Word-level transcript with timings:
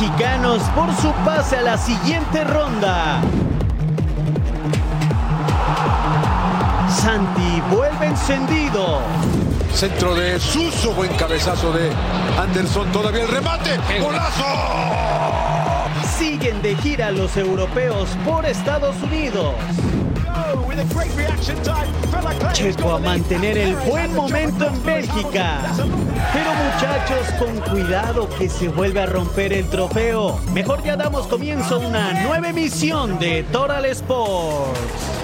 Mexicanos 0.00 0.62
por 0.76 0.94
su 0.94 1.10
pase 1.24 1.56
a 1.56 1.62
la 1.62 1.76
siguiente 1.76 2.44
ronda. 2.44 3.20
Santi 6.88 7.60
vuelve 7.68 8.06
encendido. 8.06 9.00
Centro 9.74 10.14
de 10.14 10.38
Suso, 10.38 10.92
buen 10.92 11.12
cabezazo 11.16 11.72
de 11.72 11.90
Anderson, 12.40 12.92
todavía 12.92 13.22
el 13.22 13.28
remate, 13.28 13.76
golazo. 14.00 14.44
Siguen 16.16 16.62
de 16.62 16.76
gira 16.76 17.10
los 17.10 17.36
europeos 17.36 18.08
por 18.24 18.46
Estados 18.46 18.94
Unidos. 19.02 19.56
Checo 22.52 22.94
a 22.94 22.98
mantener 22.98 23.58
el 23.58 23.74
buen 23.74 24.14
momento 24.14 24.66
en 24.66 24.84
Bélgica. 24.84 25.60
Pero 26.32 26.50
muchachos, 26.54 27.32
con 27.38 27.60
cuidado 27.72 28.28
que 28.38 28.48
se 28.48 28.68
vuelve 28.68 29.00
a 29.00 29.06
romper 29.06 29.52
el 29.52 29.68
trofeo. 29.68 30.38
Mejor 30.52 30.82
ya 30.84 30.96
damos 30.96 31.26
comienzo 31.26 31.76
a 31.76 31.78
una 31.78 32.22
nueva 32.22 32.48
emisión 32.48 33.18
de 33.18 33.42
Total 33.44 33.84
Sports. 33.86 35.17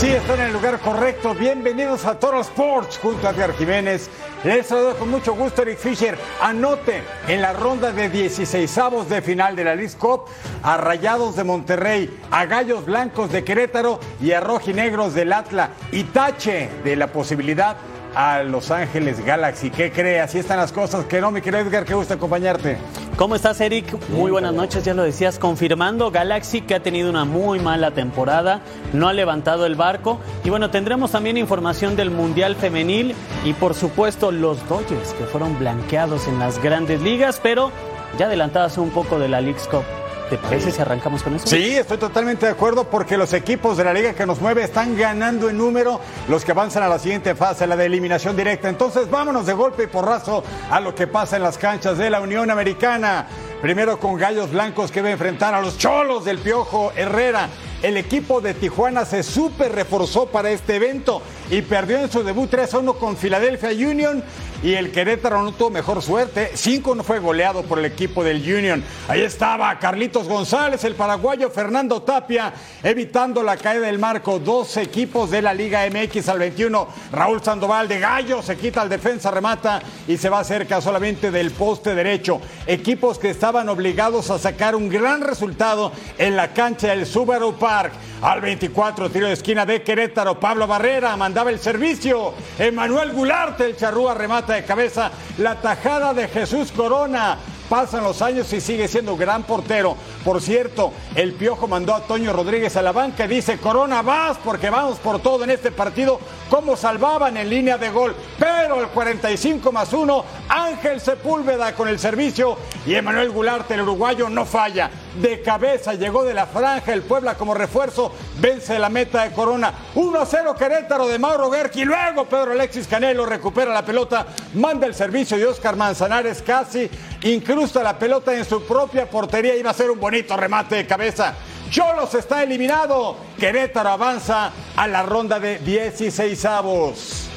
Sí, 0.00 0.06
están 0.06 0.40
en 0.40 0.46
el 0.46 0.54
lugar 0.54 0.80
correcto. 0.80 1.34
Bienvenidos 1.34 2.06
a 2.06 2.18
Toro 2.18 2.40
Sports 2.40 2.98
junto 3.02 3.28
a 3.28 3.32
Edgar 3.32 3.52
Jiménez. 3.52 4.08
Les 4.44 4.66
saludo 4.66 4.96
con 4.96 5.10
mucho 5.10 5.34
gusto 5.34 5.60
Eric 5.60 5.76
Fisher. 5.76 6.16
Anote 6.40 7.02
en 7.28 7.42
la 7.42 7.52
ronda 7.52 7.92
de 7.92 8.10
16avos 8.10 9.08
de 9.08 9.20
final 9.20 9.54
de 9.54 9.64
la 9.64 9.74
League 9.74 9.92
Cup 9.98 10.22
a 10.62 10.78
Rayados 10.78 11.36
de 11.36 11.44
Monterrey, 11.44 12.18
a 12.30 12.46
Gallos 12.46 12.86
Blancos 12.86 13.30
de 13.30 13.44
Querétaro 13.44 14.00
y 14.22 14.32
a 14.32 14.40
Rojinegros 14.40 15.12
del 15.12 15.34
Atla. 15.34 15.72
Y 15.92 16.04
tache 16.04 16.70
de 16.82 16.96
la 16.96 17.08
posibilidad 17.08 17.76
a 18.14 18.42
Los 18.42 18.70
Ángeles 18.70 19.24
Galaxy. 19.24 19.70
¿Qué 19.70 19.92
cree? 19.92 20.20
Así 20.20 20.38
están 20.38 20.58
las 20.58 20.72
cosas. 20.72 21.04
Que 21.06 21.20
no, 21.20 21.30
mi 21.30 21.40
querido 21.40 21.62
Edgar, 21.62 21.84
qué 21.84 21.94
gusto 21.94 22.14
acompañarte. 22.14 22.78
¿Cómo 23.16 23.34
estás, 23.34 23.60
Eric? 23.60 23.96
Muy 24.08 24.30
buenas 24.30 24.54
noches, 24.54 24.84
ya 24.84 24.94
lo 24.94 25.02
decías, 25.02 25.38
confirmando 25.38 26.10
Galaxy 26.10 26.62
que 26.62 26.74
ha 26.74 26.80
tenido 26.80 27.10
una 27.10 27.24
muy 27.24 27.58
mala 27.58 27.90
temporada, 27.90 28.62
no 28.94 29.08
ha 29.08 29.12
levantado 29.12 29.66
el 29.66 29.74
barco. 29.74 30.18
Y 30.42 30.50
bueno, 30.50 30.70
tendremos 30.70 31.10
también 31.10 31.36
información 31.36 31.96
del 31.96 32.10
Mundial 32.10 32.56
Femenil 32.56 33.14
y 33.44 33.52
por 33.52 33.74
supuesto 33.74 34.32
los 34.32 34.66
Dodgers 34.68 35.12
que 35.12 35.24
fueron 35.24 35.58
blanqueados 35.58 36.26
en 36.28 36.38
las 36.38 36.62
grandes 36.62 37.02
ligas, 37.02 37.40
pero 37.42 37.70
ya 38.18 38.26
adelantadas 38.26 38.78
un 38.78 38.90
poco 38.90 39.18
de 39.18 39.28
la 39.28 39.40
League's 39.40 39.68
Cup. 39.68 39.84
¿Te 40.30 40.38
parece 40.38 40.70
si 40.70 40.80
arrancamos 40.80 41.24
con 41.24 41.34
eso? 41.34 41.44
Sí, 41.48 41.76
estoy 41.76 41.98
totalmente 41.98 42.46
de 42.46 42.52
acuerdo 42.52 42.84
porque 42.84 43.16
los 43.16 43.32
equipos 43.32 43.76
de 43.76 43.82
la 43.82 43.92
liga 43.92 44.14
que 44.14 44.24
nos 44.26 44.40
mueve 44.40 44.62
están 44.62 44.96
ganando 44.96 45.50
en 45.50 45.58
número 45.58 46.00
los 46.28 46.44
que 46.44 46.52
avanzan 46.52 46.84
a 46.84 46.88
la 46.88 47.00
siguiente 47.00 47.34
fase, 47.34 47.66
la 47.66 47.76
de 47.76 47.86
eliminación 47.86 48.36
directa. 48.36 48.68
Entonces 48.68 49.10
vámonos 49.10 49.44
de 49.44 49.54
golpe 49.54 49.82
y 49.82 49.86
porrazo 49.88 50.44
a 50.70 50.78
lo 50.78 50.94
que 50.94 51.08
pasa 51.08 51.36
en 51.36 51.42
las 51.42 51.58
canchas 51.58 51.98
de 51.98 52.10
la 52.10 52.20
Unión 52.20 52.48
Americana. 52.48 53.26
Primero 53.60 53.98
con 53.98 54.16
Gallos 54.16 54.52
Blancos 54.52 54.92
que 54.92 55.02
va 55.02 55.08
a 55.08 55.12
enfrentar 55.12 55.52
a 55.52 55.60
los 55.60 55.76
Cholos 55.76 56.24
del 56.24 56.38
Piojo 56.38 56.92
Herrera. 56.94 57.48
El 57.82 57.96
equipo 57.96 58.40
de 58.40 58.54
Tijuana 58.54 59.04
se 59.04 59.24
super 59.24 59.72
reforzó 59.72 60.26
para 60.26 60.50
este 60.50 60.76
evento 60.76 61.22
y 61.50 61.62
perdió 61.62 61.98
en 61.98 62.10
su 62.10 62.22
debut 62.22 62.52
3-1 62.52 62.96
con 62.98 63.16
Philadelphia 63.16 63.70
Union 63.70 64.22
y 64.62 64.74
el 64.74 64.92
Querétaro 64.92 65.42
no 65.42 65.52
tuvo 65.52 65.70
mejor 65.70 66.02
suerte. 66.02 66.50
5 66.54 66.94
no 66.94 67.02
fue 67.02 67.18
goleado 67.18 67.62
por 67.62 67.78
el 67.78 67.86
equipo 67.86 68.22
del 68.22 68.38
Union. 68.38 68.82
Ahí 69.08 69.22
estaba 69.22 69.78
Carlitos 69.78 70.28
González, 70.28 70.84
el 70.84 70.94
paraguayo 70.94 71.50
Fernando 71.50 72.02
Tapia, 72.02 72.52
evitando 72.82 73.42
la 73.42 73.56
caída 73.56 73.86
del 73.86 73.98
marco. 73.98 74.38
Dos 74.38 74.76
equipos 74.76 75.30
de 75.30 75.42
la 75.42 75.54
Liga 75.54 75.88
MX 75.88 76.28
al 76.28 76.40
21. 76.40 76.88
Raúl 77.12 77.42
Sandoval 77.42 77.88
de 77.88 78.00
Gallo 78.00 78.42
se 78.42 78.56
quita 78.56 78.82
al 78.82 78.88
defensa, 78.88 79.30
remata 79.30 79.80
y 80.06 80.16
se 80.16 80.28
va 80.28 80.44
cerca 80.44 80.80
solamente 80.80 81.30
del 81.30 81.52
poste 81.52 81.94
derecho. 81.94 82.40
Equipos 82.66 83.18
que 83.18 83.30
estaban 83.30 83.68
obligados 83.68 84.30
a 84.30 84.38
sacar 84.38 84.74
un 84.76 84.88
gran 84.88 85.22
resultado 85.22 85.92
en 86.18 86.36
la 86.36 86.52
cancha 86.52 86.88
del 86.88 87.06
Subaru 87.06 87.54
Park. 87.54 87.92
Al 88.22 88.42
24, 88.42 89.08
tiro 89.08 89.28
de 89.28 89.32
esquina 89.32 89.64
de 89.64 89.82
Querétaro. 89.82 90.38
Pablo 90.38 90.66
Barrera 90.66 91.16
mandaba 91.16 91.48
el 91.48 91.58
servicio. 91.58 92.34
Emanuel 92.58 93.12
Gularte, 93.12 93.64
el 93.64 93.76
charrúa 93.78 94.12
remata 94.12 94.49
de 94.54 94.64
cabeza. 94.64 95.10
La 95.38 95.56
tajada 95.60 96.14
de 96.14 96.28
Jesús 96.28 96.72
Corona. 96.72 97.38
Pasan 97.70 98.02
los 98.02 98.20
años 98.20 98.52
y 98.52 98.60
sigue 98.60 98.88
siendo 98.88 99.16
gran 99.16 99.44
portero. 99.44 99.96
Por 100.24 100.42
cierto, 100.42 100.92
el 101.14 101.34
Piojo 101.34 101.68
mandó 101.68 101.94
a 101.94 102.00
Toño 102.00 102.32
Rodríguez 102.32 102.76
a 102.76 102.82
la 102.82 102.90
banca 102.90 103.26
y 103.26 103.28
dice, 103.28 103.58
Corona, 103.58 104.02
vas 104.02 104.38
porque 104.38 104.70
vamos 104.70 104.98
por 104.98 105.20
todo 105.20 105.44
en 105.44 105.50
este 105.50 105.70
partido. 105.70 106.18
¿Cómo 106.50 106.76
salvaban 106.76 107.36
en 107.36 107.48
línea 107.48 107.78
de 107.78 107.90
gol? 107.90 108.16
Pero 108.40 108.80
el 108.80 108.88
45 108.88 109.70
más 109.70 109.92
1, 109.92 110.24
Ángel 110.48 111.00
Sepúlveda 111.00 111.72
con 111.76 111.86
el 111.86 112.00
servicio 112.00 112.56
y 112.84 112.94
Emanuel 112.96 113.30
Gularte, 113.30 113.74
el 113.74 113.82
uruguayo, 113.82 114.28
no 114.28 114.44
falla. 114.44 114.90
De 115.22 115.40
cabeza 115.40 115.94
llegó 115.94 116.24
de 116.24 116.34
la 116.34 116.46
franja 116.46 116.92
el 116.92 117.02
Puebla 117.02 117.36
como 117.36 117.54
refuerzo, 117.54 118.12
vence 118.40 118.80
la 118.80 118.88
meta 118.88 119.22
de 119.22 119.30
Corona. 119.30 119.72
1 119.94 120.26
0 120.26 120.56
Querétaro 120.58 121.06
de 121.06 121.20
Mauro 121.20 121.52
Gerki. 121.52 121.84
Luego 121.84 122.24
Pedro 122.24 122.50
Alexis 122.50 122.88
Canelo 122.88 123.26
recupera 123.26 123.72
la 123.72 123.84
pelota, 123.84 124.26
manda 124.54 124.88
el 124.88 124.94
servicio 124.94 125.36
de 125.36 125.46
Oscar 125.46 125.76
Manzanares 125.76 126.42
casi, 126.42 126.90
incrusta 127.22 127.82
la 127.82 127.98
pelota 127.98 128.36
en 128.36 128.44
su 128.44 128.62
propia 128.62 129.08
portería. 129.08 129.56
Iba 129.56 129.70
a 129.70 129.74
ser 129.74 129.90
un 129.90 130.00
bonito 130.00 130.36
remate 130.36 130.76
de 130.76 130.86
cabeza. 130.86 131.34
Cholos 131.70 132.14
está 132.14 132.42
eliminado. 132.42 133.16
Querétaro 133.38 133.90
avanza 133.90 134.52
a 134.76 134.88
la 134.88 135.02
ronda 135.02 135.38
de 135.38 135.58
16 135.58 136.44
avos. 136.44 137.28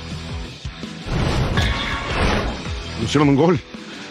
Hicieron 3.03 3.29
un 3.29 3.35
gol 3.35 3.59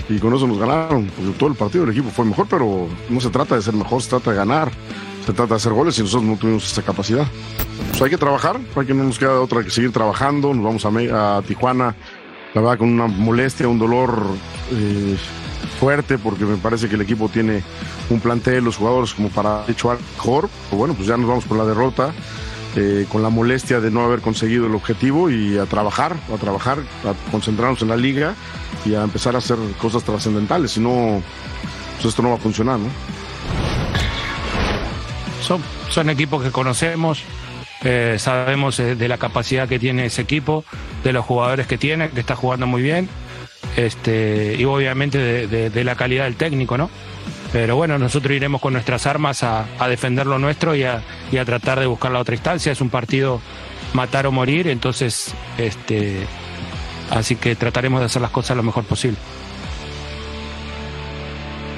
y 0.08 0.18
con 0.18 0.34
eso 0.34 0.46
nos 0.46 0.58
ganaron. 0.58 1.06
Porque 1.06 1.32
todo 1.38 1.48
el 1.50 1.56
partido 1.56 1.84
del 1.84 1.92
equipo 1.94 2.10
fue 2.10 2.24
mejor, 2.24 2.46
pero 2.48 2.88
no 3.08 3.20
se 3.20 3.30
trata 3.30 3.56
de 3.56 3.62
ser 3.62 3.74
mejor, 3.74 4.02
se 4.02 4.10
trata 4.10 4.30
de 4.30 4.36
ganar. 4.36 4.70
Se 5.24 5.32
trata 5.32 5.54
de 5.54 5.56
hacer 5.56 5.72
goles 5.72 5.96
y 5.98 6.02
nosotros 6.02 6.24
no 6.24 6.36
tuvimos 6.36 6.70
esa 6.70 6.82
capacidad. 6.82 7.26
Pues 7.90 8.02
hay 8.02 8.10
que 8.10 8.18
trabajar, 8.18 8.58
hay 8.74 8.86
que 8.86 8.94
no 8.94 9.04
nos 9.04 9.18
queda 9.18 9.40
otra 9.40 9.62
que 9.62 9.70
seguir 9.70 9.92
trabajando. 9.92 10.52
Nos 10.52 10.64
vamos 10.64 10.84
a, 10.84 11.36
a 11.36 11.42
Tijuana, 11.42 11.94
la 12.54 12.60
verdad, 12.60 12.78
con 12.78 12.88
una 12.88 13.06
molestia, 13.06 13.68
un 13.68 13.78
dolor 13.78 14.20
eh, 14.72 15.16
fuerte, 15.82 16.16
porque 16.16 16.44
me 16.44 16.58
parece 16.58 16.88
que 16.88 16.94
el 16.94 17.00
equipo 17.00 17.28
tiene 17.28 17.60
un 18.08 18.20
plantel, 18.20 18.62
los 18.62 18.76
jugadores 18.76 19.14
como 19.14 19.30
para 19.30 19.64
hecho 19.66 19.90
mejor. 20.14 20.48
Pero 20.70 20.78
bueno, 20.78 20.94
pues 20.94 21.08
ya 21.08 21.16
nos 21.16 21.26
vamos 21.26 21.44
con 21.44 21.58
la 21.58 21.64
derrota. 21.64 22.12
Eh, 22.74 23.04
con 23.10 23.22
la 23.22 23.28
molestia 23.28 23.80
de 23.80 23.90
no 23.90 24.00
haber 24.02 24.20
conseguido 24.20 24.66
el 24.66 24.74
objetivo 24.74 25.28
y 25.28 25.58
a 25.58 25.66
trabajar, 25.66 26.16
a 26.32 26.38
trabajar, 26.38 26.78
a 27.04 27.30
concentrarnos 27.30 27.82
en 27.82 27.88
la 27.88 27.96
liga 27.96 28.34
y 28.86 28.94
a 28.94 29.02
empezar 29.02 29.34
a 29.34 29.38
hacer 29.38 29.58
cosas 29.78 30.04
trascendentales. 30.04 30.70
Si 30.70 30.80
no, 30.80 31.20
pues 31.96 32.06
esto 32.06 32.22
no 32.22 32.30
va 32.30 32.36
a 32.36 32.38
funcionar, 32.38 32.78
¿no? 32.78 32.88
Son, 35.42 35.60
son 35.90 36.08
equipos 36.08 36.42
que 36.42 36.50
conocemos, 36.50 37.24
eh, 37.82 38.16
sabemos 38.18 38.78
eh, 38.78 38.94
de 38.94 39.08
la 39.08 39.18
capacidad 39.18 39.68
que 39.68 39.78
tiene 39.78 40.06
ese 40.06 40.22
equipo, 40.22 40.64
de 41.04 41.12
los 41.12 41.26
jugadores 41.26 41.66
que 41.66 41.76
tiene, 41.76 42.08
que 42.08 42.20
está 42.20 42.36
jugando 42.36 42.66
muy 42.66 42.80
bien, 42.80 43.06
este, 43.76 44.56
y 44.58 44.64
obviamente 44.64 45.46
de, 45.46 45.84
la 45.84 45.94
calidad 45.94 46.24
del 46.24 46.36
técnico, 46.36 46.76
¿no? 46.76 46.90
Pero 47.52 47.76
bueno, 47.76 47.98
nosotros 47.98 48.34
iremos 48.34 48.60
con 48.60 48.72
nuestras 48.72 49.06
armas 49.06 49.42
a, 49.42 49.66
defender 49.88 50.26
lo 50.26 50.38
nuestro 50.38 50.74
y 50.74 50.84
a, 50.84 51.02
y 51.30 51.36
a 51.36 51.44
tratar 51.44 51.80
de 51.80 51.86
buscar 51.86 52.10
la 52.10 52.20
otra 52.20 52.34
instancia. 52.34 52.72
Es 52.72 52.80
un 52.80 52.88
partido 52.90 53.40
matar 53.92 54.26
o 54.26 54.32
morir, 54.32 54.68
entonces, 54.68 55.34
este, 55.58 56.26
así 57.10 57.36
que 57.36 57.54
trataremos 57.54 58.00
de 58.00 58.06
hacer 58.06 58.22
las 58.22 58.30
cosas 58.30 58.56
lo 58.56 58.62
mejor 58.62 58.84
posible. 58.84 59.18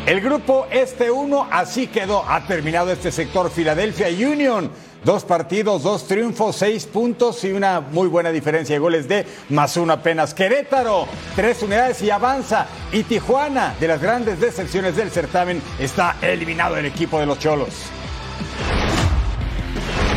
El 0.06 0.20
grupo 0.20 0.66
Este 0.70 1.10
1 1.10 1.48
así 1.50 1.86
quedó. 1.86 2.28
Ha 2.28 2.46
terminado 2.46 2.92
este 2.92 3.10
sector 3.10 3.50
Philadelphia 3.50 4.08
Union. 4.08 4.70
Dos 5.04 5.24
partidos, 5.24 5.82
dos 5.82 6.06
triunfos, 6.06 6.56
seis 6.56 6.86
puntos 6.86 7.44
y 7.44 7.52
una 7.52 7.80
muy 7.80 8.08
buena 8.08 8.30
diferencia 8.30 8.74
de 8.74 8.78
goles 8.78 9.06
de 9.06 9.26
más 9.50 9.76
uno 9.76 9.92
apenas. 9.92 10.32
Querétaro, 10.32 11.06
tres 11.36 11.62
unidades 11.62 12.00
y 12.00 12.10
avanza. 12.10 12.66
Y 12.90 13.02
Tijuana, 13.02 13.74
de 13.78 13.88
las 13.88 14.00
grandes 14.00 14.40
decepciones 14.40 14.96
del 14.96 15.10
certamen, 15.10 15.60
está 15.78 16.16
eliminado 16.22 16.78
el 16.78 16.86
equipo 16.86 17.20
de 17.20 17.26
los 17.26 17.38
Cholos. 17.38 17.68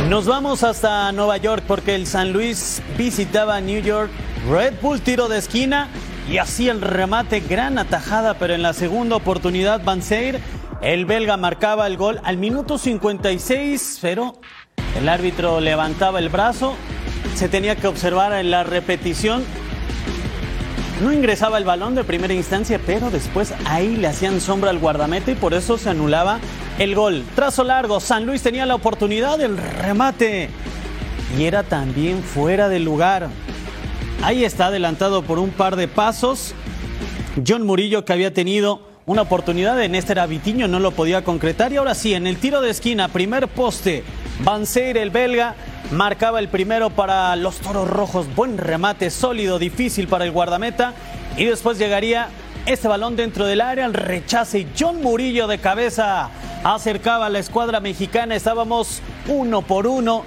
Nos 0.08 0.24
vamos 0.24 0.62
hasta 0.62 1.12
Nueva 1.12 1.36
York 1.36 1.64
porque 1.68 1.94
el 1.94 2.06
San 2.06 2.32
Luis 2.32 2.80
visitaba 2.96 3.60
New 3.60 3.82
York. 3.82 4.10
Red 4.50 4.74
Bull 4.80 5.02
tiro 5.02 5.28
de 5.28 5.36
esquina 5.36 5.88
y 6.30 6.38
así 6.38 6.70
el 6.70 6.80
remate, 6.80 7.40
gran 7.40 7.78
atajada, 7.78 8.38
pero 8.38 8.54
en 8.54 8.62
la 8.62 8.72
segunda 8.72 9.16
oportunidad 9.16 9.84
Van 9.84 10.00
Seir, 10.00 10.40
el 10.80 11.04
belga 11.04 11.36
marcaba 11.36 11.86
el 11.86 11.98
gol 11.98 12.20
al 12.24 12.38
minuto 12.38 12.78
56, 12.78 13.98
pero 14.00 14.40
el 14.98 15.08
árbitro 15.08 15.60
levantaba 15.60 16.18
el 16.18 16.28
brazo, 16.28 16.74
se 17.36 17.48
tenía 17.48 17.76
que 17.76 17.86
observar 17.86 18.32
en 18.32 18.50
la 18.50 18.64
repetición. 18.64 19.44
No 21.00 21.12
ingresaba 21.12 21.56
el 21.58 21.64
balón 21.64 21.94
de 21.94 22.02
primera 22.02 22.34
instancia, 22.34 22.80
pero 22.84 23.08
después 23.08 23.54
ahí 23.64 23.96
le 23.96 24.08
hacían 24.08 24.40
sombra 24.40 24.70
al 24.70 24.80
guardameta 24.80 25.30
y 25.30 25.36
por 25.36 25.54
eso 25.54 25.78
se 25.78 25.90
anulaba 25.90 26.40
el 26.80 26.96
gol. 26.96 27.22
Trazo 27.36 27.62
largo, 27.62 28.00
San 28.00 28.26
Luis 28.26 28.42
tenía 28.42 28.66
la 28.66 28.74
oportunidad 28.74 29.38
del 29.38 29.56
remate. 29.56 30.50
y 31.38 31.44
era 31.44 31.62
también 31.62 32.24
fuera 32.24 32.68
de 32.68 32.80
lugar. 32.80 33.28
Ahí 34.24 34.44
está 34.44 34.66
adelantado 34.66 35.22
por 35.22 35.38
un 35.38 35.50
par 35.50 35.76
de 35.76 35.86
pasos. 35.86 36.54
John 37.46 37.64
Murillo 37.64 38.04
que 38.04 38.12
había 38.12 38.34
tenido 38.34 38.82
una 39.06 39.22
oportunidad 39.22 39.80
en 39.80 39.94
este 39.94 40.12
era 40.12 40.26
Vitiño, 40.26 40.66
no 40.66 40.80
lo 40.80 40.90
podía 40.90 41.22
concretar. 41.22 41.72
Y 41.72 41.76
ahora 41.76 41.94
sí, 41.94 42.14
en 42.14 42.26
el 42.26 42.38
tiro 42.38 42.60
de 42.60 42.70
esquina, 42.70 43.06
primer 43.08 43.46
poste, 43.46 44.02
Banseir, 44.44 44.96
el 44.96 45.10
belga, 45.10 45.54
marcaba 45.90 46.38
el 46.38 46.48
primero 46.48 46.90
para 46.90 47.34
los 47.36 47.58
toros 47.58 47.88
rojos. 47.88 48.34
Buen 48.34 48.58
remate, 48.58 49.10
sólido, 49.10 49.58
difícil 49.58 50.08
para 50.08 50.24
el 50.24 50.30
guardameta. 50.30 50.94
Y 51.36 51.44
después 51.44 51.78
llegaría 51.78 52.28
este 52.66 52.88
balón 52.88 53.16
dentro 53.16 53.46
del 53.46 53.60
área, 53.60 53.84
el 53.84 53.94
rechace. 53.94 54.60
Y 54.60 54.68
John 54.78 55.02
Murillo 55.02 55.46
de 55.46 55.58
cabeza 55.58 56.30
acercaba 56.64 57.26
a 57.26 57.30
la 57.30 57.38
escuadra 57.40 57.80
mexicana. 57.80 58.36
Estábamos 58.36 59.00
uno 59.28 59.62
por 59.62 59.86
uno 59.86 60.24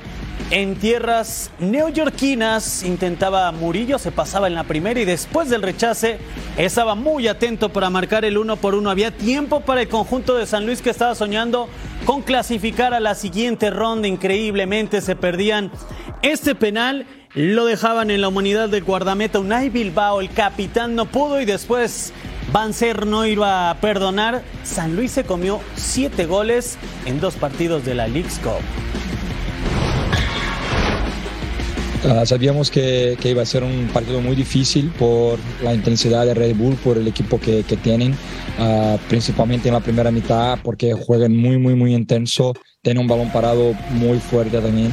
en 0.50 0.76
tierras 0.76 1.50
neoyorquinas 1.60 2.84
intentaba 2.84 3.50
Murillo, 3.54 3.98
se 3.98 4.12
pasaba 4.12 4.48
en 4.48 4.56
la 4.56 4.66
primera 4.66 5.00
y 5.00 5.06
después 5.06 5.50
del 5.50 5.62
rechace 5.62 6.20
estaba 6.58 6.94
muy 6.96 7.30
atento 7.30 7.70
para 7.70 7.90
marcar 7.90 8.26
el 8.26 8.38
uno 8.38 8.58
por 8.58 8.76
uno. 8.76 8.90
Había 8.90 9.12
tiempo 9.12 9.62
para 9.62 9.82
el 9.82 9.88
conjunto 9.88 10.36
de 10.36 10.46
San 10.46 10.66
Luis 10.66 10.82
que 10.82 10.90
estaba 10.90 11.16
soñando 11.16 11.70
con 12.06 12.22
clasificar 12.22 12.94
a 12.94 13.00
la 13.00 13.16
siguiente 13.16 13.70
ronda. 13.70 14.08
Increíblemente 14.08 15.02
se 15.02 15.16
perdían 15.16 15.72
este 16.22 16.56
penal. 16.56 17.06
Lo 17.34 17.66
dejaban 17.66 18.12
en 18.12 18.22
la 18.22 18.28
humanidad 18.28 18.70
del 18.70 18.84
guardameta 18.84 19.40
Unai 19.40 19.70
Bilbao. 19.70 20.22
El 20.22 20.30
capitán 20.30 20.96
no 20.96 21.06
pudo 21.06 21.40
y 21.40 21.46
después 21.46 22.14
Banzer 22.52 23.06
no 23.06 23.26
iba 23.26 23.70
a 23.70 23.76
perdonar. 23.76 24.44
San 24.64 24.96
Luis 24.96 25.12
se 25.12 25.24
comió 25.24 25.62
siete 25.76 26.26
goles 26.26 26.78
en 27.06 27.22
dos 27.22 27.36
partidos 27.36 27.86
de 27.86 27.96
la 27.96 28.08
League's 28.08 28.40
Cup. 28.40 28.91
Uh, 32.04 32.26
sabíamos 32.26 32.72
que, 32.72 33.16
iba 33.24 33.44
a 33.44 33.46
ser 33.46 33.64
un 33.64 33.88
partido 33.94 34.22
muy 34.22 34.36
difícil 34.36 34.92
por 34.98 35.38
la 35.64 35.72
intensidad 35.72 36.26
de 36.26 36.34
Red 36.34 36.56
Bull, 36.56 36.76
por 36.78 36.98
el 36.98 37.08
equipo 37.08 37.40
que, 37.40 37.64
tienen, 37.64 38.14
uh, 38.60 38.98
principalmente 39.08 39.68
en 39.68 39.76
la 39.76 39.82
primera 39.82 40.10
mitad, 40.10 40.58
porque 40.64 40.94
juegan 40.94 41.38
muy, 41.38 41.60
muy, 41.60 41.76
muy 41.76 41.94
intenso, 41.94 42.54
tienen 42.82 43.04
un 43.04 43.08
balón 43.08 43.32
parado 43.32 43.74
muy 43.92 44.18
fuerte 44.18 44.60
también. 44.60 44.92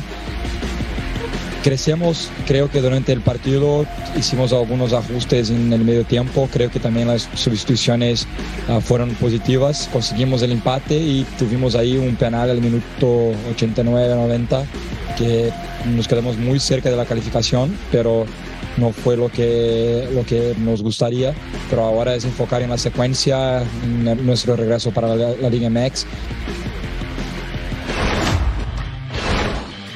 Crecemos, 1.69 2.31
creo 2.47 2.70
que 2.70 2.81
durante 2.81 3.12
el 3.12 3.20
partido 3.20 3.85
hicimos 4.17 4.55
algunos 4.55 4.94
ajustes 4.94 5.50
en 5.50 5.70
el 5.70 5.85
medio 5.85 6.03
tiempo, 6.03 6.49
creo 6.50 6.70
que 6.70 6.81
también 6.81 7.09
las 7.09 7.29
sustituciones 7.35 8.26
uh, 8.70 8.81
fueron 8.81 9.11
positivas, 9.17 9.87
conseguimos 9.93 10.41
el 10.41 10.53
empate 10.53 10.97
y 10.97 11.26
tuvimos 11.38 11.75
ahí 11.75 11.99
un 11.99 12.17
penal 12.17 12.49
al 12.49 12.62
minuto 12.62 13.32
89-90 13.55 14.65
que 15.19 15.53
nos 15.94 16.09
quedamos 16.09 16.38
muy 16.38 16.59
cerca 16.59 16.88
de 16.88 16.97
la 16.97 17.05
calificación, 17.05 17.76
pero 17.93 18.25
no 18.79 18.91
fue 18.93 19.19
lo 19.19 19.29
que, 19.29 20.09
lo 20.14 20.25
que 20.25 20.55
nos 20.56 20.82
gustaría. 20.82 21.35
Pero 21.69 21.85
ahora 21.85 22.14
es 22.14 22.25
enfocar 22.25 22.62
en 22.62 22.71
la 22.71 22.79
secuencia, 22.79 23.62
en 23.85 24.25
nuestro 24.25 24.56
regreso 24.56 24.91
para 24.91 25.14
la, 25.14 25.32
la 25.32 25.50
Liga 25.50 25.69
MX 25.69 26.06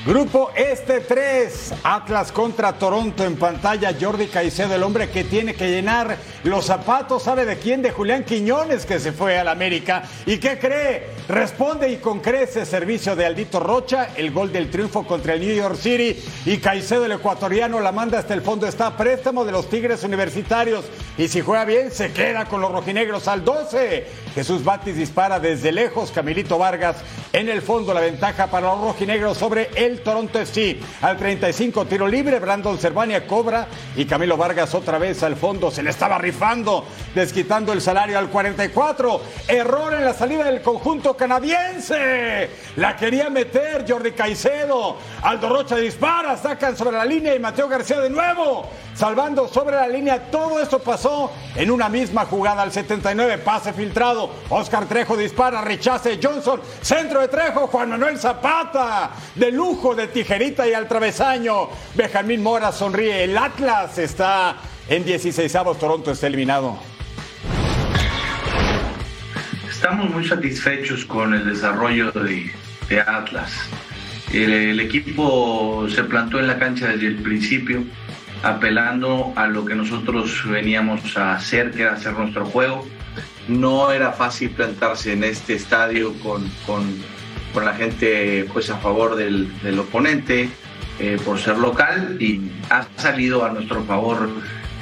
Grupo 0.04 0.50
Este 0.56 0.98
3, 0.98 1.74
Atlas 1.84 2.32
contra 2.32 2.72
Toronto 2.72 3.24
en 3.24 3.36
pantalla. 3.36 3.94
Jordi 4.00 4.26
Caicedo, 4.26 4.74
el 4.74 4.82
hombre 4.82 5.10
que 5.10 5.22
tiene 5.22 5.54
que 5.54 5.70
llenar 5.70 6.16
los 6.42 6.66
zapatos, 6.66 7.22
¿sabe 7.22 7.44
de 7.44 7.56
quién? 7.56 7.82
De 7.82 7.92
Julián 7.92 8.24
Quiñones, 8.24 8.84
que 8.84 8.98
se 8.98 9.12
fue 9.12 9.38
al 9.38 9.46
América. 9.46 10.02
¿Y 10.26 10.38
qué 10.38 10.58
cree? 10.58 11.06
Responde 11.28 11.88
y 11.88 11.98
con 11.98 12.18
crece 12.18 12.66
servicio 12.66 13.14
de 13.14 13.26
Aldito 13.26 13.60
Rocha, 13.60 14.08
el 14.16 14.32
gol 14.32 14.50
del 14.50 14.72
triunfo 14.72 15.06
contra 15.06 15.34
el 15.34 15.40
New 15.40 15.54
York 15.54 15.76
City. 15.76 16.20
Y 16.46 16.58
Caicedo, 16.58 17.06
el 17.06 17.12
ecuatoriano, 17.12 17.78
la 17.78 17.92
manda 17.92 18.18
hasta 18.18 18.34
el 18.34 18.42
fondo. 18.42 18.66
Está 18.66 18.88
a 18.88 18.96
préstamo 18.96 19.44
de 19.44 19.52
los 19.52 19.70
Tigres 19.70 20.02
Universitarios. 20.02 20.84
Y 21.16 21.28
si 21.28 21.42
juega 21.42 21.64
bien, 21.64 21.92
se 21.92 22.12
queda 22.12 22.46
con 22.46 22.60
los 22.60 22.72
rojinegros 22.72 23.28
al 23.28 23.44
12. 23.44 24.04
Jesús 24.34 24.64
Batis 24.64 24.96
dispara 24.96 25.38
desde 25.38 25.70
lejos. 25.70 26.10
Camilito 26.10 26.58
Vargas 26.58 26.96
en 27.32 27.48
el 27.48 27.62
fondo. 27.62 27.94
La 27.94 28.00
ventaja 28.00 28.48
para 28.48 28.66
los 28.66 28.80
rojinegros 28.80 29.38
sobre 29.38 29.70
el 29.76 29.91
Toronto 30.00 30.38
FC. 30.38 30.78
Al 31.00 31.16
35, 31.16 31.86
tiro 31.86 32.06
libre. 32.06 32.38
Brandon 32.38 32.78
Cervania 32.78 33.26
cobra. 33.26 33.66
Y 33.96 34.04
Camilo 34.04 34.36
Vargas 34.36 34.74
otra 34.74 34.98
vez 34.98 35.22
al 35.22 35.36
fondo. 35.36 35.70
Se 35.70 35.82
le 35.82 35.90
estaba 35.90 36.18
rifando, 36.18 36.84
desquitando 37.14 37.72
el 37.72 37.80
salario 37.80 38.18
al 38.18 38.28
44. 38.28 39.20
Error 39.48 39.94
en 39.94 40.04
la 40.04 40.14
salida 40.14 40.44
del 40.44 40.62
conjunto 40.62 41.16
canadiense. 41.16 42.50
La 42.76 42.96
quería 42.96 43.28
meter 43.30 43.84
Jordi 43.88 44.12
Caicedo. 44.12 44.96
Aldo 45.22 45.48
Rocha 45.48 45.76
dispara. 45.76 46.36
Sacan 46.36 46.76
sobre 46.76 46.96
la 46.96 47.04
línea. 47.04 47.34
Y 47.34 47.40
Mateo 47.40 47.68
García 47.68 48.00
de 48.00 48.10
nuevo. 48.10 48.68
Salvando 48.94 49.48
sobre 49.48 49.76
la 49.76 49.88
línea. 49.88 50.30
Todo 50.30 50.60
esto 50.60 50.78
pasó 50.78 51.32
en 51.56 51.70
una 51.70 51.88
misma 51.88 52.26
jugada 52.26 52.62
al 52.62 52.72
79. 52.72 53.38
Pase 53.38 53.72
filtrado. 53.72 54.30
Oscar 54.48 54.86
Trejo 54.86 55.16
dispara. 55.16 55.60
Rechace 55.62 56.18
Johnson. 56.22 56.60
Centro 56.80 57.20
de 57.20 57.28
Trejo. 57.28 57.66
Juan 57.66 57.90
Manuel 57.90 58.18
Zapata. 58.18 59.10
De 59.34 59.50
lujo 59.50 59.81
de 59.90 60.06
tijerita 60.06 60.68
y 60.68 60.74
al 60.74 60.86
travesaño. 60.86 61.68
Benjamín 61.96 62.40
Mora 62.40 62.70
sonríe. 62.70 63.24
El 63.24 63.36
Atlas 63.36 63.98
está 63.98 64.56
en 64.88 65.04
16 65.04 65.54
avos. 65.56 65.78
Toronto 65.78 66.12
está 66.12 66.28
eliminado. 66.28 66.78
Estamos 69.68 70.08
muy 70.10 70.24
satisfechos 70.24 71.04
con 71.04 71.34
el 71.34 71.44
desarrollo 71.44 72.12
de, 72.12 72.52
Atlas. 73.00 73.50
El, 74.32 74.52
el, 74.52 74.80
equipo 74.80 75.86
se 75.88 76.04
plantó 76.04 76.38
en 76.38 76.46
la 76.46 76.58
cancha 76.60 76.86
desde 76.88 77.08
el 77.08 77.16
principio, 77.16 77.82
apelando 78.44 79.32
a 79.34 79.48
lo 79.48 79.64
que 79.64 79.74
nosotros 79.74 80.42
veníamos 80.48 81.16
a 81.16 81.34
hacer, 81.34 81.72
que 81.72 81.82
era 81.82 81.94
hacer 81.94 82.12
nuestro 82.12 82.46
juego. 82.46 82.86
No 83.48 83.90
era 83.90 84.12
fácil 84.12 84.50
plantarse 84.50 85.12
en 85.12 85.24
este 85.24 85.54
estadio 85.54 86.14
con, 86.20 86.48
con, 86.64 87.02
con 87.52 87.64
la 87.64 87.74
gente 87.74 88.46
pues, 88.52 88.70
a 88.70 88.78
favor 88.78 89.16
del, 89.16 89.48
del 89.62 89.78
oponente 89.78 90.48
eh, 90.98 91.18
por 91.24 91.38
ser 91.38 91.58
local 91.58 92.16
y 92.20 92.40
ha 92.70 92.86
salido 92.96 93.44
a 93.44 93.50
nuestro 93.50 93.82
favor 93.84 94.28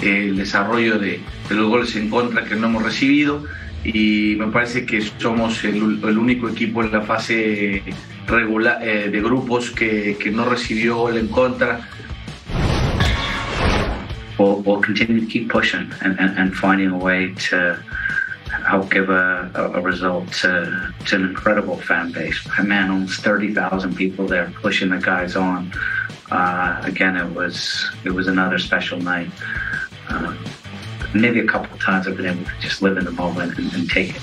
eh, 0.03 0.29
el 0.29 0.37
desarrollo 0.37 0.99
de, 0.99 1.21
de, 1.49 1.55
los 1.55 1.69
goles 1.69 1.95
en 1.97 2.11
contra 2.11 2.45
que 2.45 2.57
no 2.57 2.67
hemos 2.67 2.83
recibido 2.83 3.45
y 3.85 4.37
me 4.39 4.49
parece 4.49 4.85
que 4.85 5.03
somos 5.19 5.65
el, 5.65 6.00
el 6.03 6.19
único 6.19 6.49
equipo 6.49 6.83
en 6.83 6.93
la 6.93 7.03
fase 7.03 7.83
regular 8.27 8.81
eh, 8.83 9.09
de 9.11 9.21
grupos 9.21 9.71
que, 9.71 10.17
que, 10.19 10.31
no 10.31 10.45
recibió 10.45 10.97
gol 10.97 11.17
en 11.17 11.29
contra. 11.29 11.81
We'll, 14.39 14.62
we'll 14.65 14.81
to 14.81 15.27
keep 15.27 15.50
pushing 15.50 15.91
and, 16.00 16.19
and, 16.19 16.39
and 16.39 16.55
finding 16.55 16.91
a 16.91 16.97
way 16.97 17.35
to 17.50 17.77
help 18.71 18.91
give 18.91 19.11
a, 19.11 19.50
a, 19.75 19.81
result 19.81 20.33
to, 20.33 20.95
to 21.07 21.17
an 21.17 21.25
incredible 21.31 21.77
fan 21.77 22.12
base. 22.12 22.39
I 22.57 22.62
Man, 22.62 22.91
almost 22.91 23.21
30,000 23.23 23.97
people 23.97 24.29
there 24.29 24.53
pushing 24.62 24.91
the 24.91 24.99
guys 24.99 25.35
on. 25.35 25.73
Uh, 26.31 26.81
again, 26.85 27.17
it 27.17 27.29
was 27.35 27.91
it 28.05 28.11
was 28.11 28.29
another 28.29 28.59
special 28.59 29.00
night. 29.00 29.31
Uh, 30.09 30.37
maybe 31.15 31.41
a 31.41 31.47
couple 31.47 31.73
of 31.75 31.81
times 31.81 32.07
I've 32.07 32.17
been 32.17 32.27
able 32.27 32.45
to 32.45 32.59
just 32.61 32.81
live 32.81 32.97
in 32.97 33.05
the 33.05 33.11
moment 33.11 33.59
and, 33.59 33.73
and 33.75 33.91
take 33.91 34.15
it. 34.15 34.23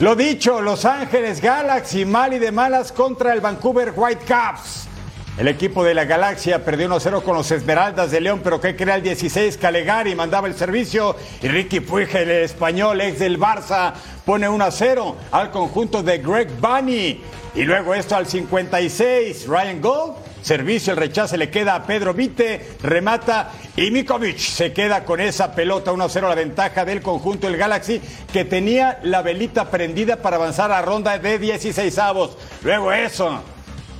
Lo 0.00 0.14
dicho, 0.14 0.60
Los 0.60 0.84
Ángeles 0.84 1.40
Galaxy, 1.40 2.04
mal 2.04 2.32
y 2.32 2.38
de 2.38 2.50
malas 2.50 2.92
contra 2.92 3.32
el 3.32 3.40
Vancouver 3.40 3.92
Whitecaps. 3.94 4.88
El 5.36 5.48
equipo 5.48 5.82
de 5.82 5.94
la 5.94 6.04
Galaxia 6.04 6.64
perdió 6.64 6.88
1-0 6.88 7.24
con 7.24 7.34
los 7.34 7.50
Esmeraldas 7.50 8.12
de 8.12 8.20
León, 8.20 8.40
pero 8.44 8.60
que 8.60 8.76
crea 8.76 8.94
el 8.94 9.02
16, 9.02 9.56
Calegari 9.56 10.14
mandaba 10.14 10.46
el 10.46 10.54
servicio 10.54 11.16
y 11.42 11.48
Ricky 11.48 11.80
Puig, 11.80 12.14
el 12.14 12.30
español 12.30 13.00
ex 13.00 13.18
del 13.18 13.40
Barça, 13.40 13.94
pone 14.24 14.48
1-0 14.48 15.14
al 15.32 15.50
conjunto 15.50 16.04
de 16.04 16.18
Greg 16.18 16.52
Bunny. 16.60 17.20
Y 17.56 17.62
luego 17.62 17.94
esto 17.94 18.14
al 18.14 18.28
56, 18.28 19.48
Ryan 19.48 19.80
Gold, 19.80 20.14
servicio, 20.40 20.92
el 20.92 21.00
rechace 21.00 21.36
le 21.36 21.50
queda 21.50 21.74
a 21.74 21.82
Pedro 21.82 22.14
Vite, 22.14 22.76
remata 22.80 23.50
y 23.76 23.90
Mikovic 23.90 24.38
se 24.38 24.72
queda 24.72 25.04
con 25.04 25.20
esa 25.20 25.52
pelota 25.52 25.92
1-0 25.92 26.28
la 26.28 26.34
ventaja 26.36 26.84
del 26.84 27.02
conjunto 27.02 27.48
del 27.48 27.56
Galaxy 27.56 28.00
que 28.32 28.44
tenía 28.44 29.00
la 29.02 29.22
velita 29.22 29.68
prendida 29.68 30.14
para 30.16 30.36
avanzar 30.36 30.70
a 30.70 30.80
ronda 30.80 31.18
de 31.18 31.40
16 31.40 31.98
avos. 31.98 32.36
Luego 32.62 32.92
eso, 32.92 33.42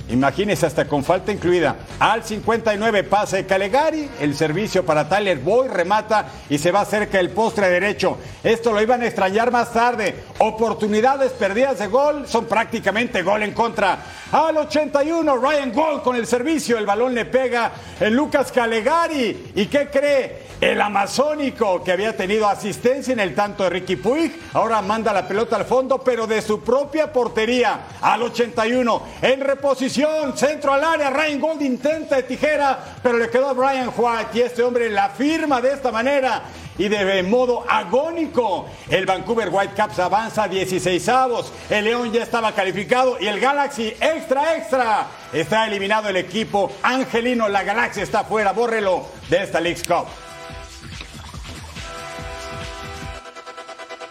Imagínese 0.09 0.67
hasta 0.67 0.85
con 0.85 1.03
falta 1.03 1.31
incluida. 1.31 1.77
Al 1.99 2.23
59 2.23 3.03
pase 3.05 3.45
Calegari, 3.45 4.07
el 4.19 4.35
servicio 4.35 4.85
para 4.85 5.09
Tyler 5.09 5.39
Boy 5.39 5.67
remata 5.67 6.27
y 6.47 6.59
se 6.59 6.71
va 6.71 6.85
cerca 6.85 7.17
del 7.17 7.31
postre 7.31 7.69
derecho. 7.69 8.17
Esto 8.43 8.71
lo 8.71 8.81
iban 8.81 9.01
a 9.01 9.07
extrañar 9.07 9.51
más 9.51 9.73
tarde. 9.73 10.23
Oportunidades 10.37 11.31
perdidas 11.31 11.79
de 11.79 11.87
gol 11.87 12.27
son 12.27 12.45
prácticamente 12.45 13.23
gol 13.23 13.41
en 13.41 13.53
contra. 13.53 13.97
Al 14.31 14.57
81 14.57 15.37
Ryan 15.37 15.71
Gold 15.73 16.03
con 16.03 16.15
el 16.15 16.27
servicio, 16.27 16.77
el 16.77 16.85
balón 16.85 17.15
le 17.15 17.25
pega 17.25 17.71
en 17.99 18.15
Lucas 18.15 18.51
Calegari. 18.51 19.53
¿Y 19.55 19.65
qué 19.65 19.89
cree? 19.89 20.45
El 20.61 20.79
amazónico 20.81 21.83
que 21.83 21.91
había 21.91 22.15
tenido 22.15 22.47
asistencia 22.47 23.11
en 23.11 23.19
el 23.19 23.35
tanto 23.35 23.63
de 23.63 23.69
Ricky 23.71 23.97
Puig, 23.97 24.31
ahora 24.53 24.81
manda 24.81 25.11
la 25.11 25.27
pelota 25.27 25.57
al 25.57 25.65
fondo, 25.65 25.99
pero 25.99 26.27
de 26.27 26.41
su 26.41 26.61
propia 26.61 27.11
portería. 27.11 27.87
Al 28.01 28.23
81, 28.23 29.01
en 29.21 29.41
reposición, 29.41 29.94
centro 30.35 30.73
al 30.73 30.83
área, 30.83 31.09
Ryan 31.09 31.39
Gold 31.39 31.61
intenta 31.61 32.17
de 32.17 32.23
tijera, 32.23 32.77
pero 33.01 33.17
le 33.17 33.29
quedó 33.29 33.49
a 33.49 33.53
Brian 33.53 33.91
White 33.95 34.29
y 34.33 34.41
este 34.41 34.61
hombre 34.61 34.89
la 34.89 35.09
firma 35.09 35.61
de 35.61 35.73
esta 35.73 35.91
manera 35.91 36.43
y 36.77 36.87
de 36.89 37.23
modo 37.23 37.63
agónico. 37.67 38.67
El 38.89 39.05
Vancouver 39.05 39.49
Whitecaps 39.49 39.99
avanza 39.99 40.43
a 40.43 40.47
16 40.47 41.09
avos. 41.09 41.51
El 41.69 41.85
León 41.85 42.11
ya 42.11 42.23
estaba 42.23 42.51
calificado 42.51 43.17
y 43.19 43.27
el 43.27 43.39
Galaxy 43.39 43.87
extra 43.99 44.57
extra. 44.57 45.07
Está 45.31 45.67
eliminado 45.67 46.09
el 46.09 46.17
equipo 46.17 46.71
angelino. 46.83 47.47
La 47.47 47.63
Galaxia 47.63 48.03
está 48.03 48.23
fuera. 48.23 48.51
Bórrelo 48.51 49.05
de 49.29 49.43
esta 49.43 49.61
League 49.61 49.81
Cup. 49.87 50.07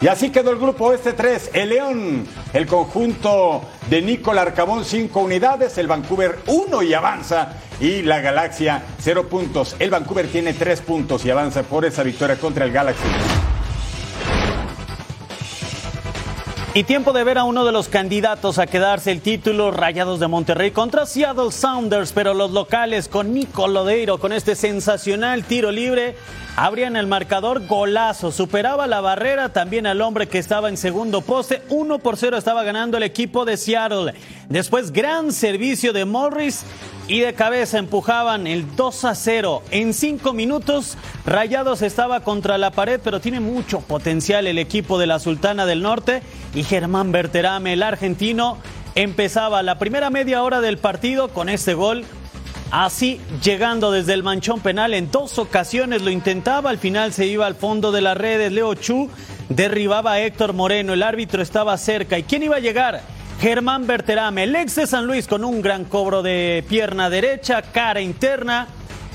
Y 0.05 0.07
así 0.07 0.29
quedó 0.29 0.51
el 0.51 0.59
grupo 0.59 0.93
este 0.93 1.15
3. 1.15 1.53
El 1.55 1.71
León, 1.71 2.27
el 2.53 2.67
conjunto 2.67 3.63
de 3.89 4.03
Nicolás 4.03 4.49
Arcabón 4.49 4.85
5 4.85 5.19
unidades, 5.19 5.79
el 5.79 5.87
Vancouver 5.87 6.41
1 6.47 6.83
y 6.83 6.93
avanza. 6.93 7.55
Y 7.81 8.03
la 8.03 8.21
Galaxia 8.21 8.83
0 8.99 9.31
puntos. 9.31 9.75
El 9.79 9.89
Vancouver 9.89 10.29
tiene 10.29 10.53
3 10.53 10.83
puntos 10.83 11.25
y 11.25 11.31
avanza 11.31 11.63
por 11.63 11.87
esa 11.87 12.03
victoria 12.03 12.37
contra 12.37 12.67
el 12.67 12.73
Galaxy. 12.73 13.03
Y 16.75 16.85
tiempo 16.85 17.15
de 17.15 17.25
ver 17.25 17.39
a 17.39 17.45
uno 17.45 17.65
de 17.65 17.73
los 17.73 17.89
candidatos 17.89 18.59
a 18.59 18.67
quedarse 18.67 19.11
el 19.11 19.23
título 19.23 19.71
Rayados 19.71 20.21
de 20.21 20.29
Monterrey 20.29 20.71
contra 20.71 21.07
Seattle 21.07 21.51
Sounders, 21.51 22.13
pero 22.13 22.35
los 22.35 22.51
locales 22.51 23.09
con 23.09 23.33
Nico 23.33 23.69
Lodeiro 23.69 24.19
con 24.19 24.35
este 24.35 24.55
sensacional 24.55 25.45
tiro 25.45 25.71
libre 25.71 26.15
abrían 26.57 26.97
el 26.97 27.07
marcador 27.07 27.67
golazo, 27.67 28.31
superaba 28.31 28.87
la 28.87 29.01
barrera 29.01 29.51
también 29.51 29.87
al 29.87 30.01
hombre 30.01 30.29
que 30.29 30.39
estaba 30.39 30.69
en 30.69 30.77
segundo 30.77 31.21
poste, 31.21 31.63
1 31.69 31.99
por 31.99 32.17
0 32.17 32.37
estaba 32.37 32.63
ganando 32.63 32.97
el 32.97 33.03
equipo 33.03 33.45
de 33.45 33.57
Seattle. 33.57 34.15
Después 34.49 34.93
gran 34.93 35.33
servicio 35.33 35.93
de 35.93 36.05
Morris 36.05 36.65
y 37.09 37.21
de 37.21 37.35
cabeza 37.35 37.79
empujaban 37.79 38.47
el 38.47 38.77
2 38.77 39.05
a 39.05 39.15
0. 39.15 39.63
En 39.71 39.93
cinco 39.93 40.33
minutos, 40.33 40.97
Rayados 41.27 41.83
estaba 41.83 42.21
contra 42.21 42.57
la 42.57 42.71
pared, 42.71 43.01
pero 43.03 43.21
tiene 43.21 43.41
mucho 43.41 43.81
potencial 43.81 44.47
el 44.47 44.59
equipo 44.59 44.99
de 44.99 45.07
la 45.07 45.19
Sultana 45.19 45.67
del 45.67 45.83
Norte. 45.83 46.23
Y 46.55 46.63
Germán 46.63 47.13
Berterame, 47.13 47.75
el 47.75 47.83
argentino, 47.83 48.59
empezaba 48.95 49.63
la 49.63 49.79
primera 49.79 50.11
media 50.11 50.43
hora 50.43 50.61
del 50.61 50.79
partido 50.79 51.29
con 51.29 51.49
este 51.49 51.75
gol. 51.75 52.05
Así, 52.77 53.21
llegando 53.41 53.93
desde 53.93 54.15
el 54.15 54.25
manchón 54.25 54.59
penal, 54.59 54.95
en 54.95 55.09
dos 55.09 55.39
ocasiones 55.39 56.03
lo 56.03 56.11
intentaba, 56.11 56.71
al 56.71 56.79
final 56.79 57.13
se 57.13 57.25
iba 57.25 57.47
al 57.47 57.55
fondo 57.55 57.93
de 57.93 58.01
las 58.01 58.17
redes. 58.17 58.51
Leo 58.51 58.75
Chu 58.75 59.09
derribaba 59.49 60.15
a 60.15 60.21
Héctor 60.21 60.55
Moreno, 60.55 60.93
el 60.93 61.05
árbitro 61.05 61.41
estaba 61.41 61.79
cerca. 61.79 62.19
¿Y 62.19 62.25
quién 62.25 62.43
iba 62.43 62.57
a 62.57 62.59
llegar? 62.59 63.01
Germán 63.41 63.87
Berterame, 63.87 64.43
el 64.43 64.57
ex 64.57 64.75
de 64.75 64.89
San 64.89 65.07
Luis 65.07 65.29
con 65.29 65.45
un 65.45 65.63
gran 65.63 65.85
cobro 65.85 66.21
de 66.21 66.65
pierna 66.69 67.11
derecha, 67.11 67.63
cara 67.63 68.01
interna. 68.01 68.67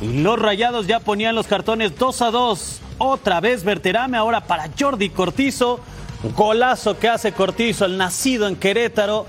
Los 0.01 0.39
rayados 0.39 0.87
ya 0.87 1.01
ponían 1.01 1.35
los 1.35 1.45
cartones 1.45 1.99
2 1.99 2.21
a 2.21 2.31
2. 2.31 2.81
Otra 2.99 3.41
vez 3.41 3.65
Berterame, 3.65 4.15
ahora 4.15 4.39
para 4.39 4.69
Jordi 4.79 5.09
Cortizo. 5.09 5.81
Golazo 6.33 6.97
que 6.97 7.09
hace 7.09 7.33
Cortizo, 7.33 7.83
el 7.83 7.97
nacido 7.97 8.47
en 8.47 8.55
Querétaro. 8.55 9.25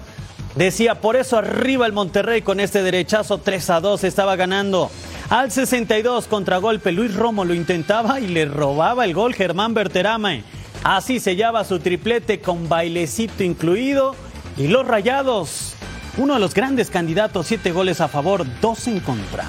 Decía, 0.54 1.00
por 1.00 1.16
eso 1.16 1.38
arriba 1.38 1.87
el 1.87 1.92
Monterrey 1.92 2.42
con 2.42 2.59
este 2.59 2.83
derechazo 2.83 3.38
3 3.38 3.71
a 3.71 3.80
2 3.80 4.04
estaba 4.04 4.37
ganando. 4.37 4.90
Al 5.28 5.52
62 5.52 6.26
contragolpe, 6.26 6.90
Luis 6.90 7.14
Romo 7.14 7.45
lo 7.45 7.54
intentaba 7.54 8.19
y 8.19 8.26
le 8.26 8.47
robaba 8.47 9.04
el 9.04 9.14
gol 9.14 9.35
Germán 9.35 9.75
Berterame. 9.75 10.42
Así 10.83 11.21
sellaba 11.21 11.64
su 11.64 11.78
triplete 11.78 12.40
con 12.40 12.69
bailecito 12.69 13.45
incluido 13.45 14.16
y 14.57 14.66
los 14.66 14.87
Rayados, 14.87 15.75
uno 16.16 16.35
de 16.35 16.40
los 16.40 16.52
grandes 16.52 16.90
candidatos, 16.90 17.47
siete 17.47 17.71
goles 17.71 18.00
a 18.00 18.09
favor, 18.09 18.45
dos 18.61 18.88
en 18.88 18.99
contra. 19.00 19.45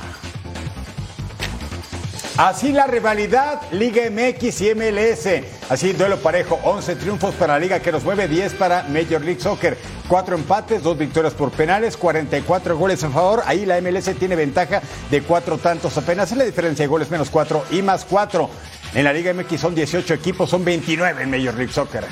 Así 2.38 2.72
la 2.72 2.88
rivalidad 2.88 3.62
Liga 3.72 4.04
MX 4.10 4.62
y 4.62 4.74
MLS. 4.74 5.28
Así 5.70 5.94
duelo 5.94 6.18
parejo, 6.18 6.60
11 6.64 6.96
triunfos 6.96 7.36
para 7.36 7.54
la 7.54 7.60
liga 7.60 7.80
que 7.80 7.92
nos 7.92 8.04
mueve, 8.04 8.28
10 8.28 8.54
para 8.54 8.84
Major 8.84 9.22
League 9.22 9.42
Soccer. 9.42 9.78
Cuatro 10.08 10.36
empates, 10.36 10.82
dos 10.82 10.98
victorias 10.98 11.34
por 11.34 11.52
penales, 11.52 11.98
44 11.98 12.78
goles 12.78 13.04
a 13.04 13.10
favor. 13.10 13.44
Ahí 13.46 13.66
la 13.66 13.80
MLS 13.82 14.16
tiene 14.18 14.36
ventaja 14.36 14.82
de 15.10 15.22
cuatro 15.22 15.58
tantos 15.58 15.98
apenas. 15.98 16.32
Es 16.32 16.38
la 16.38 16.46
diferencia 16.46 16.84
de 16.84 16.88
goles 16.88 17.12
menos 17.12 17.30
cuatro 17.30 17.66
y 17.70 17.82
más 17.82 18.06
cuatro. 18.06 18.50
En 18.94 19.04
la 19.04 19.14
Liga 19.14 19.34
MX 19.34 19.60
son 19.60 19.76
18 19.76 20.14
equipos, 20.14 20.50
son 20.50 20.64
29 20.66 21.24
en 21.24 21.30
Major 21.30 21.54
League 21.56 21.72
Soccer. 21.72 22.06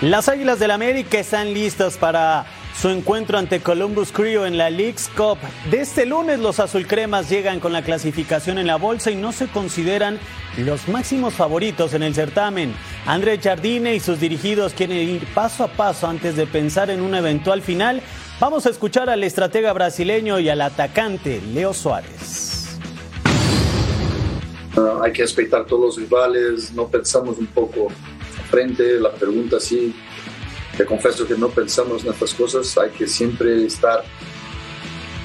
Las 0.00 0.28
Águilas 0.28 0.58
del 0.58 0.72
América 0.72 1.18
están 1.18 1.54
listas 1.54 1.96
para 1.96 2.44
su 2.80 2.88
encuentro 2.88 3.38
ante 3.38 3.60
Columbus 3.60 4.12
Crew 4.12 4.44
en 4.44 4.58
la 4.58 4.70
League's 4.70 5.08
Cup. 5.16 5.38
De 5.70 5.80
este 5.80 6.06
lunes 6.06 6.38
los 6.38 6.60
azulcremas 6.60 7.30
llegan 7.30 7.60
con 7.60 7.72
la 7.72 7.82
clasificación 7.82 8.58
en 8.58 8.66
la 8.66 8.76
bolsa 8.76 9.10
y 9.10 9.16
no 9.16 9.32
se 9.32 9.46
consideran 9.48 10.18
los 10.58 10.88
máximos 10.88 11.34
favoritos 11.34 11.94
en 11.94 12.02
el 12.02 12.14
certamen. 12.14 12.74
André 13.06 13.38
Jardine 13.38 13.94
y 13.94 14.00
sus 14.00 14.20
dirigidos 14.20 14.74
quieren 14.74 14.98
ir 14.98 15.26
paso 15.34 15.64
a 15.64 15.68
paso 15.68 16.06
antes 16.06 16.36
de 16.36 16.46
pensar 16.46 16.90
en 16.90 17.00
una 17.00 17.18
eventual 17.18 17.62
final. 17.62 18.02
Vamos 18.40 18.66
a 18.66 18.70
escuchar 18.70 19.08
al 19.08 19.24
estratega 19.24 19.72
brasileño 19.72 20.38
y 20.40 20.48
al 20.48 20.60
atacante 20.60 21.40
Leo 21.40 21.72
Suárez. 21.72 22.78
Uh, 24.76 25.02
hay 25.02 25.12
que 25.12 25.22
respetar 25.22 25.64
todos 25.66 25.96
los 25.96 25.96
rivales, 25.96 26.72
no 26.72 26.88
pensamos 26.88 27.38
un 27.38 27.46
poco 27.46 27.88
frente, 28.50 28.98
la 28.98 29.12
pregunta 29.12 29.60
sí, 29.60 29.94
te 30.76 30.84
confieso 30.84 31.26
que 31.26 31.36
no 31.36 31.48
pensamos 31.48 32.04
en 32.04 32.12
estas 32.12 32.34
cosas, 32.34 32.76
hay 32.78 32.90
que 32.90 33.06
siempre 33.06 33.64
estar 33.64 34.04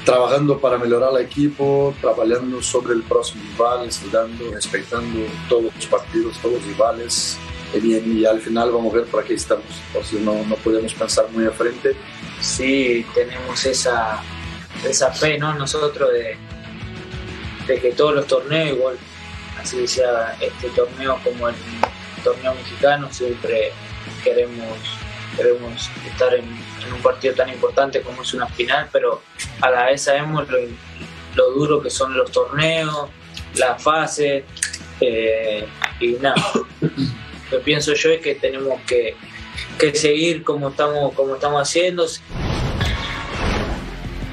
trabajando 0.06 0.60
para 0.60 0.78
mejorar 0.78 1.10
el 1.16 1.26
equipo, 1.26 1.94
trabajando 2.02 2.62
sobre 2.62 2.94
el 2.94 3.04
próximo 3.04 3.44
rival, 3.52 3.88
estudiando, 3.88 4.52
respetando 4.52 5.20
todos 5.48 5.74
los 5.76 5.86
partidos, 5.86 6.38
todos 6.42 6.56
los 6.56 6.66
rivales, 6.66 7.38
y, 7.74 7.96
y 7.96 8.26
al 8.26 8.42
final 8.42 8.72
vamos 8.72 8.94
a 8.94 8.98
ver 8.98 9.06
por 9.06 9.24
qué 9.24 9.36
estamos, 9.36 9.66
entonces 9.88 10.22
no, 10.22 10.44
no 10.46 10.56
podemos 10.56 10.94
pensar 10.94 11.30
muy 11.32 11.46
a 11.46 11.52
frente. 11.52 11.96
Sí, 12.42 13.06
tenemos 13.14 13.64
esa, 13.66 14.24
esa 14.88 15.12
fe, 15.12 15.38
¿no? 15.38 15.54
Nosotros 15.54 16.10
de, 16.12 16.38
de 17.68 17.80
que 17.80 17.92
todos 17.92 18.16
los 18.16 18.26
torneos, 18.26 18.78
igual, 18.78 18.98
así 19.62 19.86
sea 19.88 20.36
este 20.42 20.70
torneo 20.70 21.20
como 21.24 21.50
el 21.50 21.56
torneo 22.24 22.56
mexicano, 22.56 23.08
siempre 23.12 23.72
queremos, 24.24 24.78
queremos 25.40 25.90
estar 26.06 26.34
en, 26.34 26.46
un 26.94 27.02
partido 27.02 27.34
tan 27.34 27.50
importante 27.50 28.02
como 28.02 28.24
es 28.24 28.34
una 28.34 28.48
final, 28.48 28.90
pero 28.92 29.22
a 29.62 29.70
la 29.70 29.86
vez 29.86 30.02
sabemos 30.02 30.48
lo, 31.36 31.52
duro 31.52 31.82
que 31.82 31.90
son 31.90 32.16
los 32.18 32.32
torneos, 32.32 33.10
la 33.56 33.76
fase 33.76 34.44
eh, 35.00 35.66
y 36.00 36.08
nada. 36.14 36.36
Lo 36.82 37.58
que 37.58 37.64
pienso 37.64 37.94
yo 37.94 38.10
es 38.10 38.22
que 38.22 38.36
tenemos 38.36 38.82
que, 38.82 39.16
que 39.78 39.96
seguir 39.96 40.44
como 40.44 40.70
estamos, 40.70 41.14
como 41.14 41.36
estamos 41.36 41.62
haciendo. 41.62 42.06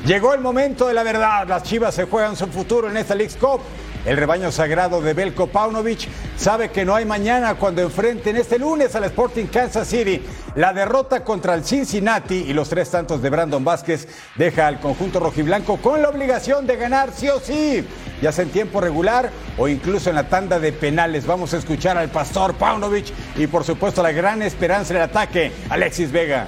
Llegó 0.04 0.34
el 0.34 0.40
momento 0.40 0.88
de 0.88 0.94
la 0.94 1.02
verdad. 1.02 1.46
Las 1.46 1.62
Chivas 1.62 1.94
se 1.94 2.04
juegan 2.04 2.36
su 2.36 2.46
futuro 2.48 2.90
en 2.90 2.96
esta 2.96 3.14
League 3.14 3.34
Cup. 3.38 3.60
El 4.06 4.16
rebaño 4.16 4.52
sagrado 4.52 5.02
de 5.02 5.14
Belko 5.14 5.48
Paunovic 5.48 6.06
sabe 6.36 6.70
que 6.70 6.84
no 6.84 6.94
hay 6.94 7.04
mañana 7.04 7.56
cuando 7.56 7.82
enfrenten 7.82 8.36
este 8.36 8.56
lunes 8.56 8.94
al 8.94 9.02
Sporting 9.02 9.46
Kansas 9.46 9.88
City. 9.88 10.22
La 10.54 10.72
derrota 10.72 11.24
contra 11.24 11.54
el 11.54 11.64
Cincinnati 11.64 12.36
y 12.36 12.52
los 12.52 12.68
tres 12.68 12.88
tantos 12.88 13.20
de 13.20 13.30
Brandon 13.30 13.64
Vázquez 13.64 14.06
deja 14.36 14.68
al 14.68 14.78
conjunto 14.78 15.18
rojiblanco 15.18 15.78
con 15.78 16.02
la 16.02 16.08
obligación 16.08 16.68
de 16.68 16.76
ganar 16.76 17.10
sí 17.12 17.28
o 17.28 17.40
sí, 17.40 17.84
ya 18.22 18.30
sea 18.30 18.44
en 18.44 18.50
tiempo 18.50 18.80
regular 18.80 19.32
o 19.58 19.66
incluso 19.66 20.08
en 20.08 20.14
la 20.14 20.28
tanda 20.28 20.60
de 20.60 20.72
penales. 20.72 21.26
Vamos 21.26 21.52
a 21.52 21.56
escuchar 21.56 21.98
al 21.98 22.08
pastor 22.08 22.54
Paunovic 22.54 23.06
y 23.34 23.48
por 23.48 23.64
supuesto 23.64 24.04
la 24.04 24.12
gran 24.12 24.40
esperanza 24.40 24.94
del 24.94 25.02
ataque, 25.02 25.50
Alexis 25.68 26.12
Vega 26.12 26.46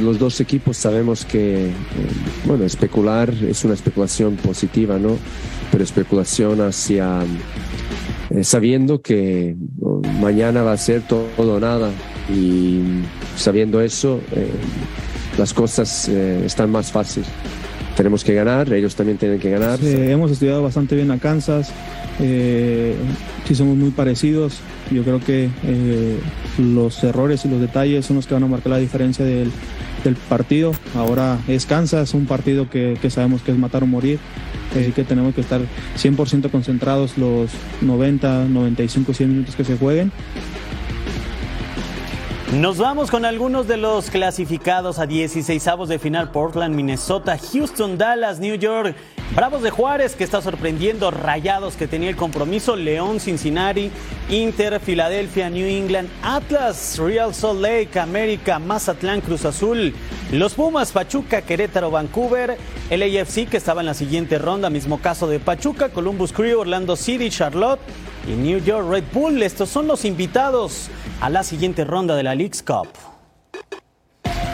los 0.00 0.18
dos 0.18 0.40
equipos 0.40 0.76
sabemos 0.76 1.24
que, 1.24 1.66
eh, 1.66 1.72
bueno, 2.44 2.64
especular 2.64 3.30
es 3.30 3.64
una 3.64 3.74
especulación 3.74 4.36
positiva, 4.36 4.98
¿no? 4.98 5.16
Pero 5.70 5.84
especulación 5.84 6.60
hacia, 6.60 7.20
eh, 8.30 8.44
sabiendo 8.44 9.02
que 9.02 9.56
mañana 10.20 10.62
va 10.62 10.72
a 10.72 10.76
ser 10.76 11.02
todo 11.02 11.28
o 11.36 11.60
nada 11.60 11.90
y 12.28 12.80
sabiendo 13.36 13.80
eso, 13.80 14.20
eh, 14.32 14.50
las 15.38 15.54
cosas 15.54 16.08
eh, 16.08 16.42
están 16.44 16.70
más 16.70 16.90
fáciles. 16.90 17.28
Tenemos 17.96 18.24
que 18.24 18.34
ganar, 18.34 18.72
ellos 18.72 18.94
también 18.94 19.18
tienen 19.18 19.38
que 19.38 19.50
ganar. 19.50 19.78
Eh, 19.82 20.10
hemos 20.10 20.30
estudiado 20.30 20.62
bastante 20.62 20.94
bien 20.94 21.10
a 21.10 21.18
Kansas, 21.18 21.70
eh, 22.18 22.94
sí 23.46 23.54
somos 23.54 23.76
muy 23.76 23.90
parecidos. 23.90 24.60
Yo 24.90 25.02
creo 25.02 25.20
que 25.20 25.50
eh, 25.64 26.18
los 26.58 27.02
errores 27.04 27.44
y 27.44 27.48
los 27.48 27.60
detalles 27.60 28.06
son 28.06 28.16
los 28.16 28.26
que 28.26 28.34
van 28.34 28.42
a 28.44 28.46
marcar 28.46 28.70
la 28.70 28.78
diferencia 28.78 29.24
del, 29.24 29.50
del 30.02 30.16
partido. 30.16 30.72
Ahora 30.94 31.38
es 31.48 31.66
Kansas, 31.66 32.14
un 32.14 32.26
partido 32.26 32.68
que, 32.68 32.98
que 33.00 33.10
sabemos 33.10 33.42
que 33.42 33.52
es 33.52 33.58
matar 33.58 33.82
o 33.82 33.86
morir. 33.86 34.18
Así 34.72 34.92
que 34.92 35.04
tenemos 35.04 35.34
que 35.34 35.40
estar 35.40 35.60
100% 35.96 36.50
concentrados 36.50 37.18
los 37.18 37.50
90, 37.80 38.44
95, 38.44 39.14
100 39.14 39.28
minutos 39.30 39.56
que 39.56 39.64
se 39.64 39.76
jueguen. 39.76 40.12
Nos 42.58 42.78
vamos 42.78 43.12
con 43.12 43.24
algunos 43.24 43.68
de 43.68 43.76
los 43.76 44.10
clasificados 44.10 44.98
a 44.98 45.06
16 45.06 45.68
avos 45.68 45.88
de 45.88 46.00
final: 46.00 46.32
Portland, 46.32 46.74
Minnesota, 46.74 47.38
Houston, 47.38 47.96
Dallas, 47.96 48.40
New 48.40 48.56
York, 48.56 48.96
Bravos 49.34 49.62
de 49.62 49.70
Juárez, 49.70 50.16
que 50.16 50.24
está 50.24 50.42
sorprendiendo, 50.42 51.12
Rayados, 51.12 51.76
que 51.76 51.86
tenía 51.86 52.08
el 52.08 52.16
compromiso, 52.16 52.74
León, 52.74 53.20
Cincinnati, 53.20 53.92
Inter, 54.28 54.80
Filadelfia, 54.80 55.48
New 55.48 55.68
England, 55.68 56.08
Atlas, 56.20 56.98
Real 56.98 57.32
Salt 57.32 57.60
Lake, 57.60 58.00
América, 58.00 58.58
Mazatlán, 58.58 59.20
Cruz 59.20 59.44
Azul, 59.44 59.94
los 60.32 60.54
Pumas, 60.54 60.90
Pachuca, 60.90 61.42
Querétaro, 61.42 61.92
Vancouver, 61.92 62.58
el 62.90 63.02
AFC, 63.02 63.48
que 63.48 63.56
estaba 63.56 63.82
en 63.82 63.86
la 63.86 63.94
siguiente 63.94 64.36
ronda, 64.36 64.68
mismo 64.68 65.00
caso 65.00 65.28
de 65.28 65.38
Pachuca, 65.38 65.90
Columbus 65.90 66.32
Crew, 66.32 66.58
Orlando 66.58 66.96
City, 66.96 67.30
Charlotte 67.30 67.80
y 68.26 68.32
New 68.32 68.58
York 68.58 68.84
Red 68.90 69.04
Bull. 69.12 69.40
Estos 69.44 69.68
son 69.68 69.86
los 69.86 70.04
invitados 70.04 70.88
a 71.20 71.30
la 71.30 71.44
siguiente 71.44 71.84
ronda 71.84 72.16
de 72.16 72.24
la 72.24 72.34
League's 72.34 72.64
Cup. 72.64 72.88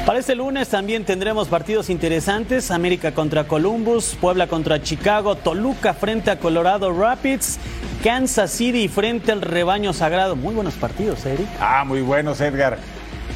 Para 0.07 0.21
este 0.21 0.37
lunes 0.37 0.69
también 0.69 1.05
tendremos 1.05 1.49
partidos 1.49 1.91
interesantes. 1.91 2.71
América 2.71 3.11
contra 3.13 3.45
Columbus, 3.49 4.17
Puebla 4.21 4.47
contra 4.47 4.81
Chicago, 4.81 5.35
Toluca 5.35 5.95
frente 5.95 6.31
a 6.31 6.39
Colorado 6.39 6.93
Rapids, 6.97 7.59
Kansas 8.05 8.53
City 8.53 8.87
frente 8.87 9.33
al 9.33 9.43
rebaño 9.43 9.93
sagrado. 9.93 10.37
Muy 10.37 10.55
buenos 10.55 10.75
partidos, 10.75 11.27
Eric. 11.27 11.49
Ah, 11.61 11.83
muy 11.85 12.03
buenos, 12.03 12.41
Edgar. 12.41 12.79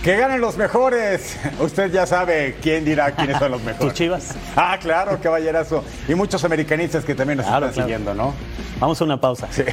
Que 0.04 0.16
ganen 0.16 0.40
los 0.40 0.56
mejores. 0.56 1.36
Usted 1.60 1.90
ya 1.92 2.06
sabe 2.06 2.56
quién 2.62 2.84
dirá 2.84 3.10
quiénes 3.16 3.38
son 3.38 3.50
los 3.50 3.62
mejores. 3.64 3.88
¿Tus 3.88 3.94
chivas? 3.94 4.36
Ah, 4.54 4.78
claro, 4.80 5.18
caballerazo. 5.20 5.82
Y 6.08 6.14
muchos 6.14 6.44
americanistas 6.44 7.04
que 7.04 7.16
también 7.16 7.38
nos 7.38 7.46
Claro, 7.46 7.66
están 7.66 7.84
claro. 7.86 7.98
siguiendo, 8.00 8.14
¿no? 8.14 8.32
Vamos 8.78 9.00
a 9.00 9.04
una 9.04 9.20
pausa. 9.20 9.48
Sí. 9.50 9.64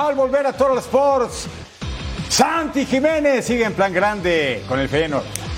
Al 0.00 0.14
volver 0.14 0.46
a 0.46 0.54
Total 0.54 0.78
Sports, 0.78 1.46
Santi 2.30 2.86
Jiménez 2.86 3.44
sigue 3.44 3.64
en 3.64 3.74
plan 3.74 3.92
grande 3.92 4.64
con 4.66 4.80
el 4.80 4.88
Feyenoord. 4.88 5.49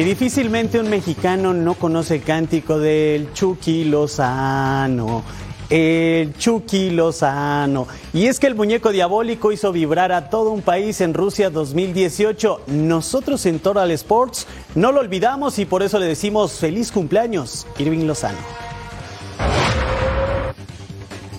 Y 0.00 0.02
difícilmente 0.02 0.80
un 0.80 0.88
mexicano 0.88 1.52
no 1.52 1.74
conoce 1.74 2.14
el 2.14 2.22
cántico 2.22 2.78
del 2.78 3.34
Chucky 3.34 3.84
Lozano. 3.84 5.22
El 5.68 6.32
Chucky 6.38 6.88
Lozano. 6.88 7.86
Y 8.14 8.24
es 8.24 8.40
que 8.40 8.46
el 8.46 8.54
muñeco 8.54 8.92
diabólico 8.92 9.52
hizo 9.52 9.72
vibrar 9.72 10.10
a 10.10 10.30
todo 10.30 10.52
un 10.52 10.62
país 10.62 11.02
en 11.02 11.12
Rusia 11.12 11.50
2018. 11.50 12.62
Nosotros 12.68 13.44
en 13.44 13.58
Total 13.58 13.90
Sports 13.90 14.46
no 14.74 14.90
lo 14.90 15.00
olvidamos 15.00 15.58
y 15.58 15.66
por 15.66 15.82
eso 15.82 15.98
le 15.98 16.06
decimos 16.06 16.52
feliz 16.52 16.90
cumpleaños, 16.92 17.66
Irving 17.76 18.06
Lozano. 18.06 18.69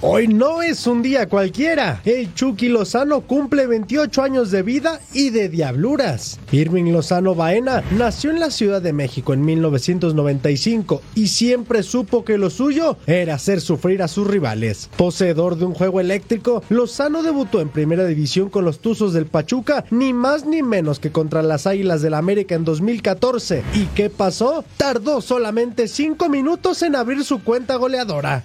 Hoy 0.04 0.28
no 0.28 0.64
es 0.64 0.88
un 0.88 1.04
día 1.04 1.30
cualquiera. 1.30 2.02
El 2.06 2.34
Chucky 2.34 2.70
Lozano 2.70 3.22
cumple 3.22 3.68
28 3.68 4.24
años 4.24 4.50
de 4.50 4.64
vida 4.64 5.00
y 5.14 5.30
de 5.30 5.48
diabluras. 5.48 6.40
Irving 6.52 6.92
Lozano 6.92 7.36
Baena 7.36 7.84
nació 7.92 8.32
en 8.32 8.40
la 8.40 8.50
Ciudad 8.50 8.82
de 8.82 8.94
México 8.94 9.32
en 9.32 9.46
1995 9.46 11.04
y 11.14 11.28
siempre 11.28 11.84
supo 11.84 12.26
que 12.26 12.40
lo 12.40 12.50
suyo 12.50 12.98
era 13.06 13.36
hacer 13.36 13.62
sufrir 13.62 14.02
a 14.02 14.08
sus 14.08 14.26
rivales. 14.26 14.90
Poseedor 14.98 15.56
de 15.56 15.66
un 15.66 15.76
juego 15.76 16.00
eléctrico, 16.00 16.64
Lozano 16.70 17.22
debutó 17.22 17.62
en 17.62 17.70
Primera 17.70 18.04
División 18.08 18.50
con 18.50 18.66
los 18.66 18.80
Tuzos 18.80 19.14
del 19.14 19.28
Pachuca, 19.28 19.86
ni 19.92 20.14
más 20.14 20.48
ni 20.48 20.64
menos 20.64 20.98
que 20.98 21.12
contra 21.12 21.44
las 21.44 21.68
Águilas 21.68 22.02
del 22.02 22.16
América 22.16 22.56
en 22.56 22.66
2014. 22.66 23.64
¿Y 23.76 23.86
qué 23.94 24.10
pasó? 24.10 24.66
Tardó 24.78 25.22
solamente 25.22 25.88
5 25.88 26.28
minutos 26.28 26.82
en 26.82 26.96
abrir 26.96 27.24
su 27.24 27.44
cuenta 27.44 27.76
goleadora. 27.76 28.44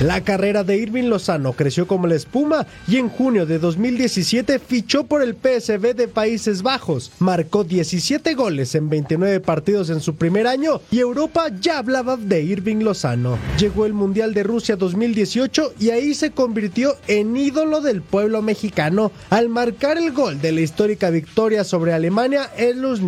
La 0.00 0.22
carrera 0.22 0.62
de 0.62 0.76
Irving 0.76 1.08
Lozano 1.08 1.54
creció 1.54 1.88
como 1.88 2.06
la 2.06 2.14
espuma 2.14 2.66
y 2.86 2.98
en 2.98 3.08
junio 3.08 3.46
de 3.46 3.58
2017 3.58 4.60
fichó 4.60 5.02
por 5.04 5.22
el 5.22 5.34
PSV 5.34 5.94
de 5.94 6.06
Países 6.06 6.62
Bajos. 6.62 7.10
Marcó 7.18 7.64
17 7.64 8.34
goles 8.34 8.76
en 8.76 8.88
29 8.88 9.40
partidos 9.40 9.90
en 9.90 10.00
su 10.00 10.14
primer 10.14 10.46
año 10.46 10.80
y 10.92 11.00
Europa 11.00 11.48
ya 11.60 11.78
hablaba 11.78 12.16
de 12.16 12.42
Irving 12.42 12.84
Lozano. 12.84 13.38
Llegó 13.58 13.86
el 13.86 13.92
Mundial 13.92 14.34
de 14.34 14.44
Rusia 14.44 14.76
2018 14.76 15.74
y 15.80 15.90
ahí 15.90 16.14
se 16.14 16.30
convirtió 16.30 16.94
en 17.08 17.36
ídolo 17.36 17.80
del 17.80 18.00
pueblo 18.00 18.40
mexicano 18.40 19.10
al 19.30 19.48
marcar 19.48 19.98
el 19.98 20.12
gol 20.12 20.40
de 20.40 20.52
la 20.52 20.60
histórica 20.60 21.10
victoria 21.10 21.64
sobre 21.64 21.92
Alemania 21.92 22.50
en. 22.56 22.78
It's 22.78 23.00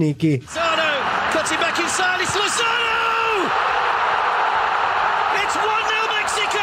Lozano! 2.35 2.90
It's 5.40 5.57
1 5.57 5.64
0 5.88 6.05
Mexico! 6.20 6.61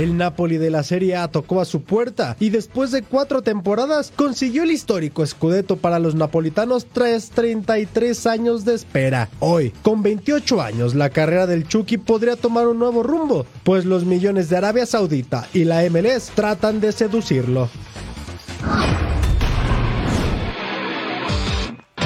El 0.00 0.16
Napoli 0.16 0.56
de 0.56 0.70
la 0.70 0.82
Serie 0.82 1.14
A 1.14 1.28
tocó 1.28 1.60
a 1.60 1.66
su 1.66 1.82
puerta 1.82 2.34
y 2.40 2.48
después 2.48 2.90
de 2.90 3.02
cuatro 3.02 3.42
temporadas 3.42 4.10
consiguió 4.16 4.62
el 4.62 4.70
histórico 4.70 5.26
Scudetto 5.26 5.76
para 5.76 5.98
los 5.98 6.14
napolitanos 6.14 6.86
tras 6.86 7.28
33 7.28 8.26
años 8.26 8.64
de 8.64 8.76
espera. 8.76 9.28
Hoy, 9.40 9.74
con 9.82 10.02
28 10.02 10.62
años, 10.62 10.94
la 10.94 11.10
carrera 11.10 11.46
del 11.46 11.68
Chucky 11.68 11.98
podría 11.98 12.36
tomar 12.36 12.66
un 12.66 12.78
nuevo 12.78 13.02
rumbo, 13.02 13.44
pues 13.62 13.84
los 13.84 14.06
millones 14.06 14.48
de 14.48 14.56
Arabia 14.56 14.86
Saudita 14.86 15.46
y 15.52 15.64
la 15.64 15.82
MLS 15.90 16.30
tratan 16.34 16.80
de 16.80 16.92
seducirlo. 16.92 17.68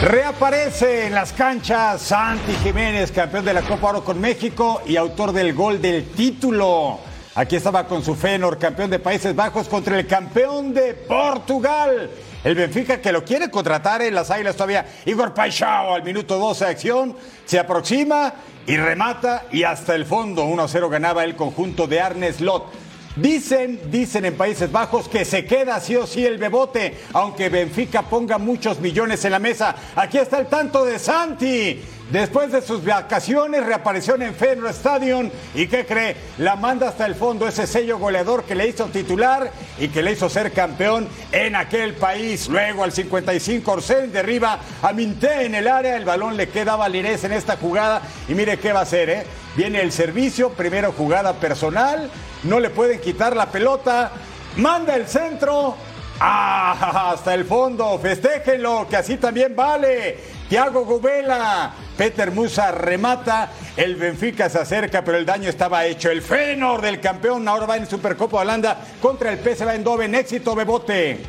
Reaparece 0.03 1.07
en 1.07 1.15
las 1.15 1.33
canchas 1.33 2.03
Santi 2.03 2.55
Jiménez, 2.65 3.13
campeón 3.13 3.45
de 3.45 3.55
la 3.55 3.63
Copa 3.63 3.91
Oro 3.91 4.05
con 4.05 4.21
México 4.21 4.83
y 4.85 4.97
autor 4.97 5.33
del 5.33 5.55
gol 5.55 5.81
del 5.81 6.07
título. 6.07 6.99
Aquí 7.37 7.57
estaba 7.57 7.89
con 7.89 8.05
su 8.05 8.15
Fenor, 8.15 8.59
campeón 8.59 8.91
de 8.91 9.01
Países 9.01 9.35
Bajos 9.35 9.69
contra 9.69 9.99
el 9.99 10.07
campeón 10.07 10.73
de 10.73 10.95
Portugal. 10.95 12.09
El 12.45 12.55
Benfica 12.55 13.01
que 13.01 13.11
lo 13.11 13.25
quiere 13.25 13.51
contratar 13.51 14.03
en 14.03 14.15
las 14.15 14.31
Águilas 14.31 14.55
todavía. 14.55 14.87
Igor 15.05 15.35
Paixão 15.35 15.95
al 15.95 16.05
minuto 16.05 16.39
12 16.39 16.65
de 16.65 16.71
acción 16.71 17.17
se 17.45 17.59
aproxima 17.59 18.35
y 18.69 18.77
remata 18.77 19.47
y 19.51 19.65
hasta 19.65 19.97
el 19.97 20.07
fondo 20.07 20.45
1-0 20.45 20.89
ganaba 20.89 21.25
el 21.25 21.35
conjunto 21.35 21.89
de 21.89 22.01
Arne 22.01 22.33
Slot. 22.33 22.84
Dicen, 23.17 23.79
dicen 23.93 24.25
en 24.25 24.37
Países 24.37 24.73
Bajos 24.73 25.09
que 25.09 25.25
se 25.25 25.45
queda 25.45 25.79
sí 25.79 25.95
o 25.95 26.05
sí 26.05 26.27
el 26.27 26.37
bebote, 26.37 26.97
aunque 27.13 27.49
Benfica 27.49 28.03
ponga 28.03 28.39
muchos 28.39 28.81
millones 28.81 29.25
en 29.25 29.31
la 29.31 29.39
mesa. 29.39 29.77
Aquí 29.95 30.19
está 30.19 30.41
el 30.41 30.47
tanto 30.47 30.85
de 30.85 30.99
Santi. 30.99 31.81
Después 32.11 32.51
de 32.51 32.61
sus 32.61 32.85
vacaciones 32.85 33.65
reapareció 33.65 34.17
en 34.17 34.35
Fenway 34.35 34.73
Stadium 34.73 35.31
y 35.55 35.69
¿qué 35.69 35.87
cree? 35.87 36.17
La 36.39 36.57
manda 36.57 36.89
hasta 36.89 37.07
el 37.07 37.15
fondo 37.15 37.47
ese 37.47 37.67
sello 37.67 37.99
goleador 37.99 38.45
que 38.45 38.55
le 38.57 38.69
hizo 38.69 38.87
titular 38.87 39.51
y 39.79 39.89
que 39.89 40.03
le 40.03 40.13
hizo 40.13 40.29
ser 40.29 40.53
campeón 40.53 41.09
en 41.31 41.55
aquel 41.55 41.95
país. 41.95 42.49
Luego 42.49 42.83
al 42.83 42.93
55 42.93 43.73
Orsén 43.73 44.13
derriba 44.13 44.59
a 44.83 44.93
Minté 44.93 45.47
en 45.47 45.55
el 45.55 45.69
área, 45.69 45.97
el 45.97 46.05
balón 46.05 46.37
le 46.37 46.49
queda 46.49 46.75
a 46.75 46.77
Valirés 46.77 47.23
en 47.25 47.33
esta 47.33 47.57
jugada 47.57 48.03
y 48.29 48.35
mire 48.35 48.59
qué 48.59 48.73
va 48.73 48.81
a 48.81 48.83
hacer, 48.83 49.09
¿eh? 49.09 49.25
Viene 49.57 49.81
el 49.81 49.93
servicio, 49.93 50.51
primero 50.51 50.93
jugada 50.93 51.35
personal, 51.35 52.11
no 52.43 52.61
le 52.61 52.71
pueden 52.71 53.01
quitar 53.01 53.37
la 53.37 53.47
pelota, 53.47 54.11
manda 54.57 54.97
el 54.97 55.07
centro, 55.07 55.77
Ah, 56.21 57.11
hasta 57.13 57.35
el 57.35 57.45
fondo, 57.45 57.99
festéjenlo, 57.99 58.87
que 58.89 58.97
así 58.97 59.17
también 59.17 59.55
vale. 59.57 60.17
Tiago 60.49 60.85
Gubela, 60.85 61.73
Peter 61.97 62.31
Musa 62.31 62.71
remata, 62.71 63.51
el 63.77 63.97
Benfica 63.97 64.49
se 64.49 64.61
acerca, 64.61 65.03
pero 65.03 65.19
el 65.19 65.27
daño 65.27 65.49
estaba 65.49 65.85
hecho. 65.85 66.11
El 66.11 66.23
Fenor 66.23 66.83
del 66.83 67.01
campeón 67.01 67.49
ahora 67.49 67.67
va 67.67 67.77
en 67.77 67.89
Supercopa 67.89 68.39
Holanda 68.41 68.79
contra 69.01 69.33
el 69.33 69.39
PSV 69.39 69.71
Eindhoven, 69.71 70.15
éxito 70.15 70.55
Bebote. 70.55 71.21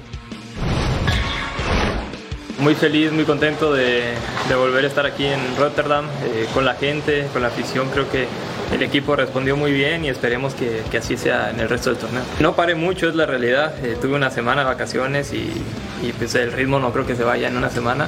Muy 2.60 2.74
feliz, 2.74 3.12
muy 3.12 3.26
contento 3.26 3.74
de, 3.74 4.14
volver 4.56 4.86
a 4.86 4.88
estar 4.88 5.06
aquí 5.06 5.26
en 5.26 5.40
Rotterdam 5.58 6.06
eh, 6.24 6.48
con 6.54 6.64
la 6.64 6.76
gente, 6.76 7.28
con 7.34 7.42
la 7.42 7.50
afición. 7.50 7.90
Creo 7.90 8.10
que 8.10 8.28
el 8.74 8.82
equipo 8.82 9.16
respondió 9.16 9.58
muy 9.58 9.74
bien 9.74 10.06
y 10.06 10.10
esperemos 10.10 10.54
que, 10.54 10.82
que, 10.90 11.00
así 11.00 11.18
sea 11.18 11.50
en 11.50 11.60
el 11.60 11.68
resto 11.68 11.90
del 11.90 12.00
torneo. 12.00 12.24
No 12.40 12.56
paré 12.56 12.74
mucho, 12.74 13.10
es 13.10 13.16
la 13.16 13.26
realidad. 13.26 13.74
Eh, 13.84 13.98
tuve 14.00 14.16
una 14.16 14.32
semana 14.32 14.62
de 14.62 14.68
vacaciones 14.68 15.34
y, 15.34 15.52
y 16.02 16.14
pues 16.18 16.34
el 16.36 16.54
ritmo 16.54 16.80
no 16.80 16.94
creo 16.94 17.06
que 17.06 17.16
se 17.16 17.26
vaya 17.26 17.50
en 17.50 17.58
una 17.58 17.70
semana. 17.70 18.08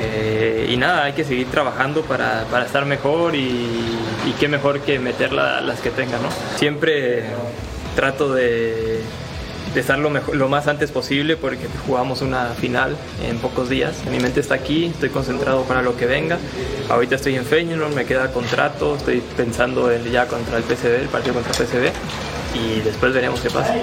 Eh, 0.00 0.68
y 0.68 0.76
nada, 0.76 1.04
hay 1.04 1.12
que 1.12 1.24
seguir 1.24 1.46
trabajando 1.46 2.02
para, 2.02 2.44
para 2.50 2.66
estar 2.66 2.84
mejor 2.84 3.36
y, 3.36 3.38
y, 4.26 4.34
qué 4.38 4.48
mejor 4.48 4.80
que 4.80 4.98
meter 4.98 5.32
la, 5.32 5.60
las 5.60 5.80
que 5.80 5.90
tenga, 5.90 6.18
¿no? 6.18 6.28
Siempre 6.56 7.22
trato 7.94 8.34
de, 8.34 9.00
de 9.74 9.80
estar 9.80 9.98
lo, 9.98 10.08
mejor, 10.08 10.36
lo, 10.36 10.48
más 10.48 10.68
antes 10.68 10.90
posible 10.90 11.36
porque 11.36 11.66
jugamos 11.86 12.22
una 12.22 12.46
final 12.50 12.96
en 13.22 13.38
pocos 13.38 13.68
días. 13.68 14.04
Mi 14.10 14.20
mente 14.20 14.40
está 14.40 14.54
aquí, 14.54 14.86
estoy 14.86 15.10
concentrado 15.10 15.64
para 15.64 15.82
lo 15.82 15.96
que 15.96 16.06
venga. 16.06 16.38
Ahorita 16.88 17.16
estoy 17.16 17.34
en 17.34 17.44
Feyenoord, 17.44 17.92
me 17.94 18.04
queda 18.04 18.32
contrato, 18.32 18.96
estoy 18.96 19.22
pensando 19.36 19.90
en 19.90 20.04
ya 20.10 20.26
contra 20.28 20.58
el 20.58 20.62
PSV, 20.62 21.02
el 21.02 21.08
partido 21.08 21.34
contra 21.34 21.52
el 21.52 21.66
PSV 21.66 21.92
y 22.54 22.80
después 22.80 23.12
veremos 23.12 23.40
qué 23.40 23.50
pasa. 23.50 23.74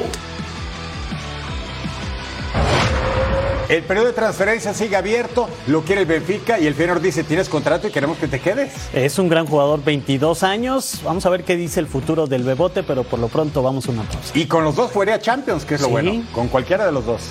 El 3.72 3.84
periodo 3.84 4.08
de 4.08 4.14
transferencia 4.14 4.74
sigue 4.74 4.98
abierto, 4.98 5.48
lo 5.68 5.84
quiere 5.84 6.02
el 6.02 6.06
Benfica 6.08 6.60
y 6.60 6.68
el 6.68 6.76
Feyenoord 6.76 7.02
dice 7.02 7.24
tienes 7.24 7.48
contrato 7.48 7.88
y 7.88 7.92
queremos 7.92 8.18
que 8.18 8.28
te 8.28 8.42
quedes. 8.42 8.74
Es 8.92 9.18
un 9.18 9.30
gran 9.30 9.46
jugador, 9.46 9.82
22 9.82 10.44
años. 10.44 11.00
Vamos 11.06 11.26
a 11.26 11.30
ver 11.30 11.46
qué 11.46 11.56
dice 11.56 11.80
el 11.80 11.88
futuro 11.88 12.28
del 12.28 12.44
Bebote, 12.44 12.84
pero 12.84 13.06
por 13.06 13.18
lo 13.20 13.30
pronto 13.30 13.64
vamos 13.64 13.88
a 13.88 13.92
una 13.92 14.04
pausa. 14.04 14.38
Y 14.38 14.46
con 14.48 14.66
los 14.66 14.76
dos 14.76 14.92
fuera 14.92 15.18
Champions, 15.22 15.64
que 15.64 15.76
es 15.76 15.82
lo 15.82 15.88
Sí. 15.88 15.92
bueno. 15.94 16.22
Con 16.34 16.50
cualquiera 16.50 16.86
de 16.86 16.92
los 16.92 17.06
dos. 17.06 17.22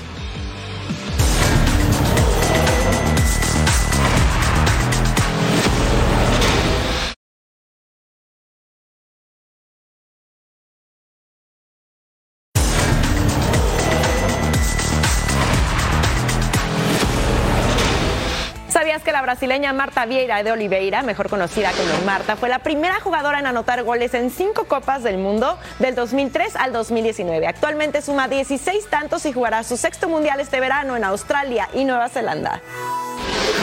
Brasileña 19.40 19.72
Marta 19.72 20.04
Vieira 20.04 20.42
de 20.42 20.52
Oliveira, 20.52 21.00
mejor 21.00 21.30
conocida 21.30 21.72
como 21.72 22.04
Marta, 22.04 22.36
fue 22.36 22.50
la 22.50 22.58
primera 22.58 23.00
jugadora 23.00 23.38
en 23.38 23.46
anotar 23.46 23.82
goles 23.84 24.12
en 24.12 24.30
cinco 24.30 24.64
Copas 24.64 25.02
del 25.02 25.16
Mundo 25.16 25.56
del 25.78 25.94
2003 25.94 26.56
al 26.56 26.74
2019? 26.74 27.46
Actualmente 27.46 28.02
suma 28.02 28.28
16 28.28 28.90
tantos 28.90 29.24
y 29.24 29.32
jugará 29.32 29.64
su 29.64 29.78
sexto 29.78 30.10
mundial 30.10 30.40
este 30.40 30.60
verano 30.60 30.94
en 30.94 31.04
Australia 31.04 31.70
y 31.72 31.86
Nueva 31.86 32.10
Zelanda. 32.10 32.60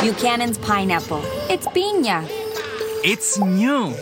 Buchanan's 0.03 0.57
pineapple. 0.57 1.19
It's 1.47 1.67
piña. 1.67 2.23
It's 3.03 3.37
new. 3.37 3.93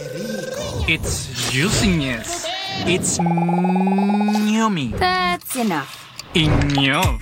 It's 0.88 1.52
juiciness. 1.52 2.48
It's 2.88 3.20
mm, 3.20 4.50
yummy. 4.50 4.94
That's 4.98 5.58
enough. 5.58 5.90
Enough. 6.34 7.22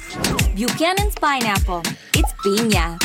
Buchanan's 0.55 1.15
pineapple. 1.19 1.81
It's 2.13 2.31
piña. 2.45 2.99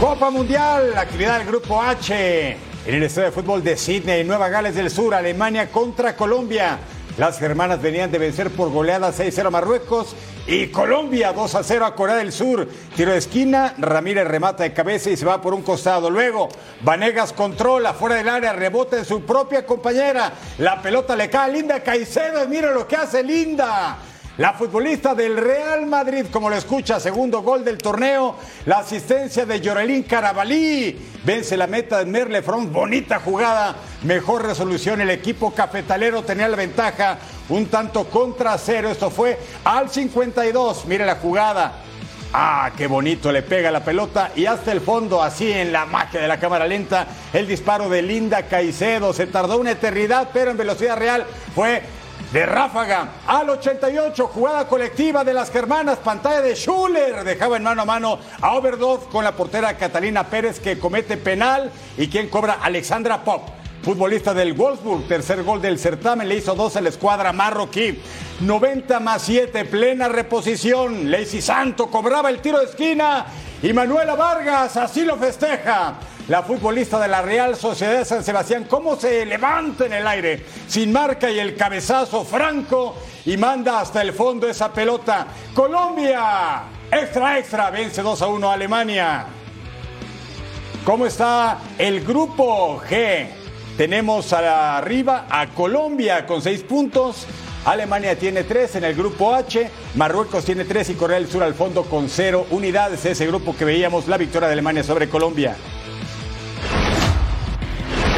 Copa 0.00 0.28
Mundial, 0.28 0.92
actividad 0.98 1.38
del 1.38 1.46
Grupo 1.46 1.80
H. 1.80 2.50
En 2.86 2.94
el 2.94 3.02
estadio 3.02 3.28
de 3.28 3.32
fútbol 3.32 3.64
de 3.64 3.78
Sydney, 3.78 4.24
Nueva 4.24 4.50
Gales 4.50 4.74
del 4.74 4.90
Sur, 4.90 5.14
Alemania 5.14 5.70
contra 5.72 6.14
Colombia. 6.14 6.78
Las 7.16 7.38
germanas 7.38 7.80
venían 7.80 8.12
de 8.12 8.18
vencer 8.18 8.50
por 8.50 8.70
goleada 8.70 9.10
6-0 9.10 9.46
a 9.46 9.50
Marruecos 9.50 10.14
y 10.46 10.66
Colombia 10.66 11.34
2-0 11.34 11.86
a 11.86 11.94
Corea 11.94 12.16
del 12.16 12.30
Sur. 12.30 12.68
Tiro 12.94 13.12
de 13.12 13.18
esquina, 13.18 13.74
Ramírez 13.78 14.28
remata 14.28 14.64
de 14.64 14.74
cabeza 14.74 15.08
y 15.08 15.16
se 15.16 15.24
va 15.24 15.40
por 15.40 15.54
un 15.54 15.62
costado. 15.62 16.10
Luego, 16.10 16.50
Vanegas 16.82 17.32
controla 17.32 17.94
fuera 17.94 18.16
del 18.16 18.28
área, 18.28 18.52
rebota 18.52 18.98
en 18.98 19.06
su 19.06 19.22
propia 19.22 19.64
compañera. 19.64 20.30
La 20.58 20.82
pelota 20.82 21.16
le 21.16 21.30
cae 21.30 21.46
a 21.46 21.48
Linda 21.48 21.82
Caicedo 21.82 22.44
y 22.44 22.48
mira 22.48 22.70
lo 22.70 22.86
que 22.86 22.96
hace 22.96 23.22
Linda. 23.22 23.96
La 24.38 24.52
futbolista 24.52 25.14
del 25.14 25.38
Real 25.38 25.86
Madrid, 25.86 26.26
como 26.30 26.50
lo 26.50 26.56
escucha, 26.56 27.00
segundo 27.00 27.40
gol 27.40 27.64
del 27.64 27.78
torneo. 27.78 28.36
La 28.66 28.80
asistencia 28.80 29.46
de 29.46 29.62
Yorelín 29.62 30.02
Carabalí. 30.02 30.94
Vence 31.24 31.56
la 31.56 31.66
meta 31.66 32.00
de 32.00 32.04
Merle 32.04 32.42
Front. 32.42 32.70
Bonita 32.70 33.18
jugada. 33.18 33.76
Mejor 34.02 34.44
resolución. 34.44 35.00
El 35.00 35.08
equipo 35.08 35.54
cafetalero 35.54 36.22
tenía 36.22 36.48
la 36.48 36.56
ventaja. 36.56 37.16
Un 37.48 37.68
tanto 37.68 38.04
contra 38.08 38.58
cero. 38.58 38.90
Esto 38.90 39.08
fue 39.08 39.38
al 39.64 39.88
52. 39.88 40.84
Mire 40.84 41.06
la 41.06 41.14
jugada. 41.14 41.80
Ah, 42.34 42.72
qué 42.76 42.88
bonito, 42.88 43.32
le 43.32 43.40
pega 43.40 43.70
la 43.70 43.82
pelota 43.82 44.32
y 44.36 44.44
hasta 44.44 44.72
el 44.72 44.82
fondo, 44.82 45.22
así 45.22 45.50
en 45.50 45.72
la 45.72 45.86
magia 45.86 46.20
de 46.20 46.28
la 46.28 46.38
cámara 46.38 46.66
lenta, 46.66 47.06
el 47.32 47.46
disparo 47.46 47.88
de 47.88 48.02
Linda 48.02 48.42
Caicedo. 48.42 49.14
Se 49.14 49.26
tardó 49.26 49.56
una 49.58 49.70
eternidad, 49.70 50.28
pero 50.34 50.50
en 50.50 50.58
velocidad 50.58 50.98
real 50.98 51.24
fue 51.54 51.82
de 52.32 52.46
ráfaga. 52.46 53.08
Al 53.26 53.50
88, 53.50 54.26
jugada 54.28 54.66
colectiva 54.66 55.24
de 55.24 55.34
las 55.34 55.50
germanas, 55.50 55.98
pantalla 55.98 56.40
de 56.40 56.54
Schuller. 56.54 57.24
Dejaba 57.24 57.56
en 57.56 57.62
mano 57.62 57.82
a 57.82 57.84
mano 57.84 58.18
a 58.40 58.54
Oberdorf 58.54 59.04
con 59.06 59.24
la 59.24 59.32
portera 59.32 59.76
Catalina 59.76 60.24
Pérez 60.24 60.60
que 60.60 60.78
comete 60.78 61.16
penal 61.16 61.70
y 61.96 62.08
quien 62.08 62.28
cobra 62.28 62.58
Alexandra 62.62 63.22
Pop. 63.22 63.48
Futbolista 63.82 64.34
del 64.34 64.54
Wolfsburg, 64.54 65.06
tercer 65.06 65.44
gol 65.44 65.62
del 65.62 65.78
certamen, 65.78 66.28
le 66.28 66.36
hizo 66.36 66.56
dos 66.56 66.74
a 66.74 66.80
la 66.80 66.88
escuadra 66.88 67.32
marroquí. 67.32 68.00
90 68.40 68.98
más 68.98 69.22
7, 69.22 69.64
plena 69.66 70.08
reposición. 70.08 71.08
Lacey 71.08 71.40
Santo 71.40 71.86
cobraba 71.86 72.28
el 72.30 72.40
tiro 72.40 72.58
de 72.58 72.64
esquina 72.64 73.26
y 73.62 73.72
Manuela 73.72 74.16
Vargas 74.16 74.76
así 74.76 75.04
lo 75.04 75.16
festeja. 75.16 75.94
La 76.28 76.42
futbolista 76.42 76.98
de 76.98 77.06
la 77.06 77.22
Real 77.22 77.54
Sociedad 77.54 77.98
de 77.98 78.04
San 78.04 78.24
Sebastián, 78.24 78.66
cómo 78.68 78.96
se 78.96 79.24
levanta 79.24 79.86
en 79.86 79.92
el 79.92 80.04
aire, 80.08 80.44
sin 80.66 80.90
marca 80.90 81.30
y 81.30 81.38
el 81.38 81.54
cabezazo 81.54 82.24
franco 82.24 82.96
y 83.24 83.36
manda 83.36 83.78
hasta 83.78 84.02
el 84.02 84.12
fondo 84.12 84.48
esa 84.48 84.72
pelota. 84.72 85.28
Colombia, 85.54 86.64
extra, 86.90 87.38
extra, 87.38 87.70
vence 87.70 88.02
2 88.02 88.22
a 88.22 88.26
1 88.26 88.50
a 88.50 88.54
Alemania. 88.54 89.26
¿Cómo 90.84 91.06
está 91.06 91.58
el 91.78 92.04
grupo 92.04 92.82
G? 92.90 93.28
Tenemos 93.76 94.32
arriba 94.32 95.26
a 95.30 95.46
Colombia 95.50 96.26
con 96.26 96.42
6 96.42 96.64
puntos. 96.64 97.24
Alemania 97.64 98.18
tiene 98.18 98.42
3 98.42 98.76
en 98.76 98.84
el 98.84 98.96
grupo 98.96 99.32
H. 99.32 99.70
Marruecos 99.94 100.44
tiene 100.44 100.64
3 100.64 100.90
y 100.90 100.94
Corea 100.94 101.18
del 101.18 101.28
Sur 101.28 101.44
al 101.44 101.54
fondo 101.54 101.84
con 101.84 102.08
0 102.08 102.48
unidades. 102.50 103.04
Ese 103.04 103.28
grupo 103.28 103.54
que 103.56 103.64
veíamos 103.64 104.08
la 104.08 104.16
victoria 104.16 104.48
de 104.48 104.54
Alemania 104.54 104.82
sobre 104.82 105.08
Colombia. 105.08 105.56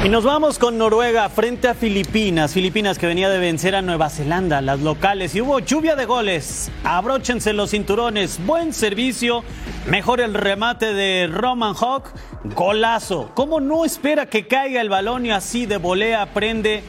Y 0.09 0.11
nos 0.11 0.25
vamos 0.25 0.59
con 0.59 0.79
Noruega 0.79 1.29
frente 1.29 1.69
a 1.69 1.75
Filipinas. 1.75 2.55
Filipinas 2.55 2.99
que 2.99 3.07
venía 3.07 3.29
de 3.29 3.39
vencer 3.39 3.75
a 3.75 3.83
Nueva 3.83 4.09
Zelanda, 4.09 4.63
las 4.63 4.81
locales. 4.81 5.35
Y 5.35 5.43
hubo 5.43 5.59
lluvia 5.59 5.97
de 5.97 6.07
goles. 6.07 6.71
Abróchense 6.83 7.53
los 7.53 7.73
cinturones. 7.73 8.41
Buen 8.47 8.73
servicio. 8.73 9.45
Mejor 9.87 10.23
el 10.23 10.33
remate 10.33 10.95
de 10.95 11.27
Roman 11.27 11.75
Hawk. 11.75 12.09
Golazo. 12.57 13.33
¿Cómo 13.35 13.61
no 13.61 13.85
espera 13.85 14.25
que 14.25 14.47
caiga 14.47 14.81
el 14.81 14.89
balón 14.89 15.27
y 15.27 15.31
así 15.31 15.67
de 15.67 15.77
volea 15.77 16.33
prende 16.33 16.83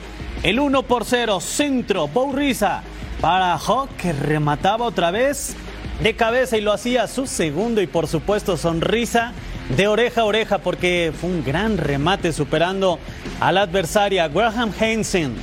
el 0.44 0.58
1 0.58 0.84
por 0.84 1.04
0? 1.04 1.42
Centro. 1.42 2.08
Bourriza 2.08 2.84
para 3.20 3.58
Hawk 3.58 3.90
que 3.98 4.14
remataba 4.14 4.86
otra 4.86 5.12
vez 5.12 5.58
de 6.02 6.16
cabeza 6.16 6.56
y 6.56 6.62
lo 6.62 6.72
hacía 6.72 7.06
su 7.08 7.28
segundo 7.28 7.82
y 7.82 7.88
por 7.88 8.08
supuesto 8.08 8.56
sonrisa 8.56 9.34
de 9.76 9.88
oreja 9.88 10.22
a 10.22 10.26
oreja 10.26 10.58
porque 10.60 11.14
fue 11.20 11.30
un 11.30 11.44
gran 11.44 11.78
remate 11.78 12.34
superando 12.34 13.00
a 13.40 13.52
la 13.52 13.62
adversaria. 13.62 14.28
Graham 14.28 14.72
Hansen 14.80 15.36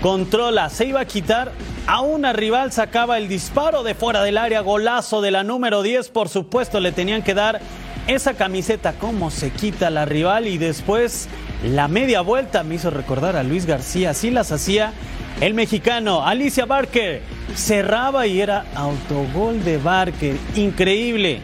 controla, 0.00 0.68
se 0.70 0.86
iba 0.86 1.00
a 1.00 1.04
quitar. 1.04 1.52
A 1.86 2.02
una 2.02 2.32
rival, 2.32 2.70
sacaba 2.70 3.18
el 3.18 3.26
disparo 3.26 3.82
de 3.82 3.94
fuera 3.94 4.22
del 4.22 4.38
área, 4.38 4.60
golazo 4.60 5.20
de 5.22 5.32
la 5.32 5.42
número 5.42 5.82
10, 5.82 6.10
por 6.10 6.28
supuesto 6.28 6.78
le 6.78 6.92
tenían 6.92 7.22
que 7.22 7.34
dar 7.34 7.60
esa 8.06 8.34
camiseta, 8.34 8.92
cómo 8.92 9.30
se 9.30 9.50
quita 9.50 9.90
la 9.90 10.04
rival 10.04 10.46
y 10.46 10.56
después 10.56 11.28
la 11.64 11.88
media 11.88 12.20
vuelta 12.20 12.62
me 12.62 12.76
hizo 12.76 12.90
recordar 12.90 13.34
a 13.36 13.42
Luis 13.42 13.66
García, 13.66 14.10
así 14.10 14.30
las 14.30 14.52
hacía 14.52 14.92
el 15.40 15.54
mexicano 15.54 16.24
Alicia 16.24 16.64
Barker, 16.64 17.22
cerraba 17.56 18.26
y 18.26 18.40
era 18.40 18.66
autogol 18.74 19.64
de 19.64 19.78
Barker, 19.78 20.36
increíble. 20.54 21.40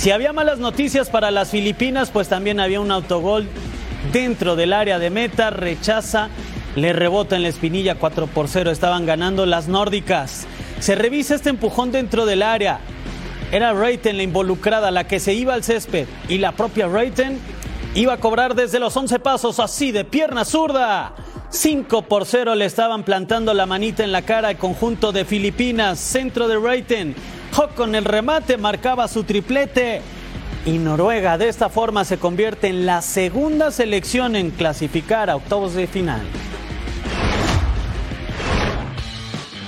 Si 0.00 0.10
había 0.10 0.32
malas 0.32 0.58
noticias 0.58 1.10
para 1.10 1.30
las 1.30 1.50
Filipinas, 1.50 2.10
pues 2.10 2.26
también 2.26 2.58
había 2.58 2.80
un 2.80 2.90
autogol 2.90 3.46
dentro 4.14 4.56
del 4.56 4.72
área 4.72 4.98
de 4.98 5.10
meta, 5.10 5.50
rechaza, 5.50 6.30
le 6.74 6.94
rebota 6.94 7.36
en 7.36 7.42
la 7.42 7.48
espinilla 7.48 7.96
4 7.96 8.26
por 8.28 8.48
0, 8.48 8.70
estaban 8.70 9.04
ganando 9.04 9.44
las 9.44 9.68
nórdicas. 9.68 10.46
Se 10.78 10.94
revisa 10.94 11.34
este 11.34 11.50
empujón 11.50 11.92
dentro 11.92 12.24
del 12.24 12.40
área. 12.42 12.80
Era 13.52 13.74
Reiten 13.74 14.16
la 14.16 14.22
involucrada, 14.22 14.90
la 14.90 15.06
que 15.06 15.20
se 15.20 15.34
iba 15.34 15.52
al 15.52 15.64
césped 15.64 16.08
y 16.30 16.38
la 16.38 16.52
propia 16.52 16.88
Reiten 16.88 17.38
iba 17.94 18.14
a 18.14 18.20
cobrar 18.20 18.54
desde 18.54 18.80
los 18.80 18.96
11 18.96 19.18
pasos 19.18 19.60
así 19.60 19.92
de 19.92 20.06
pierna 20.06 20.46
zurda. 20.46 21.12
5 21.50 22.02
por 22.08 22.24
0 22.24 22.54
le 22.54 22.64
estaban 22.64 23.02
plantando 23.02 23.52
la 23.52 23.66
manita 23.66 24.02
en 24.02 24.12
la 24.12 24.22
cara 24.22 24.48
al 24.48 24.56
conjunto 24.56 25.12
de 25.12 25.26
Filipinas, 25.26 25.98
centro 25.98 26.48
de 26.48 26.58
Reiten. 26.58 27.14
Hawk 27.52 27.74
con 27.74 27.94
el 27.94 28.04
remate 28.04 28.56
marcaba 28.56 29.08
su 29.08 29.24
triplete 29.24 30.02
y 30.64 30.78
Noruega 30.78 31.38
de 31.38 31.48
esta 31.48 31.68
forma 31.68 32.04
se 32.04 32.18
convierte 32.18 32.68
en 32.68 32.86
la 32.86 33.02
segunda 33.02 33.70
selección 33.70 34.36
en 34.36 34.50
clasificar 34.50 35.30
a 35.30 35.36
octavos 35.36 35.74
de 35.74 35.86
final. 35.86 36.22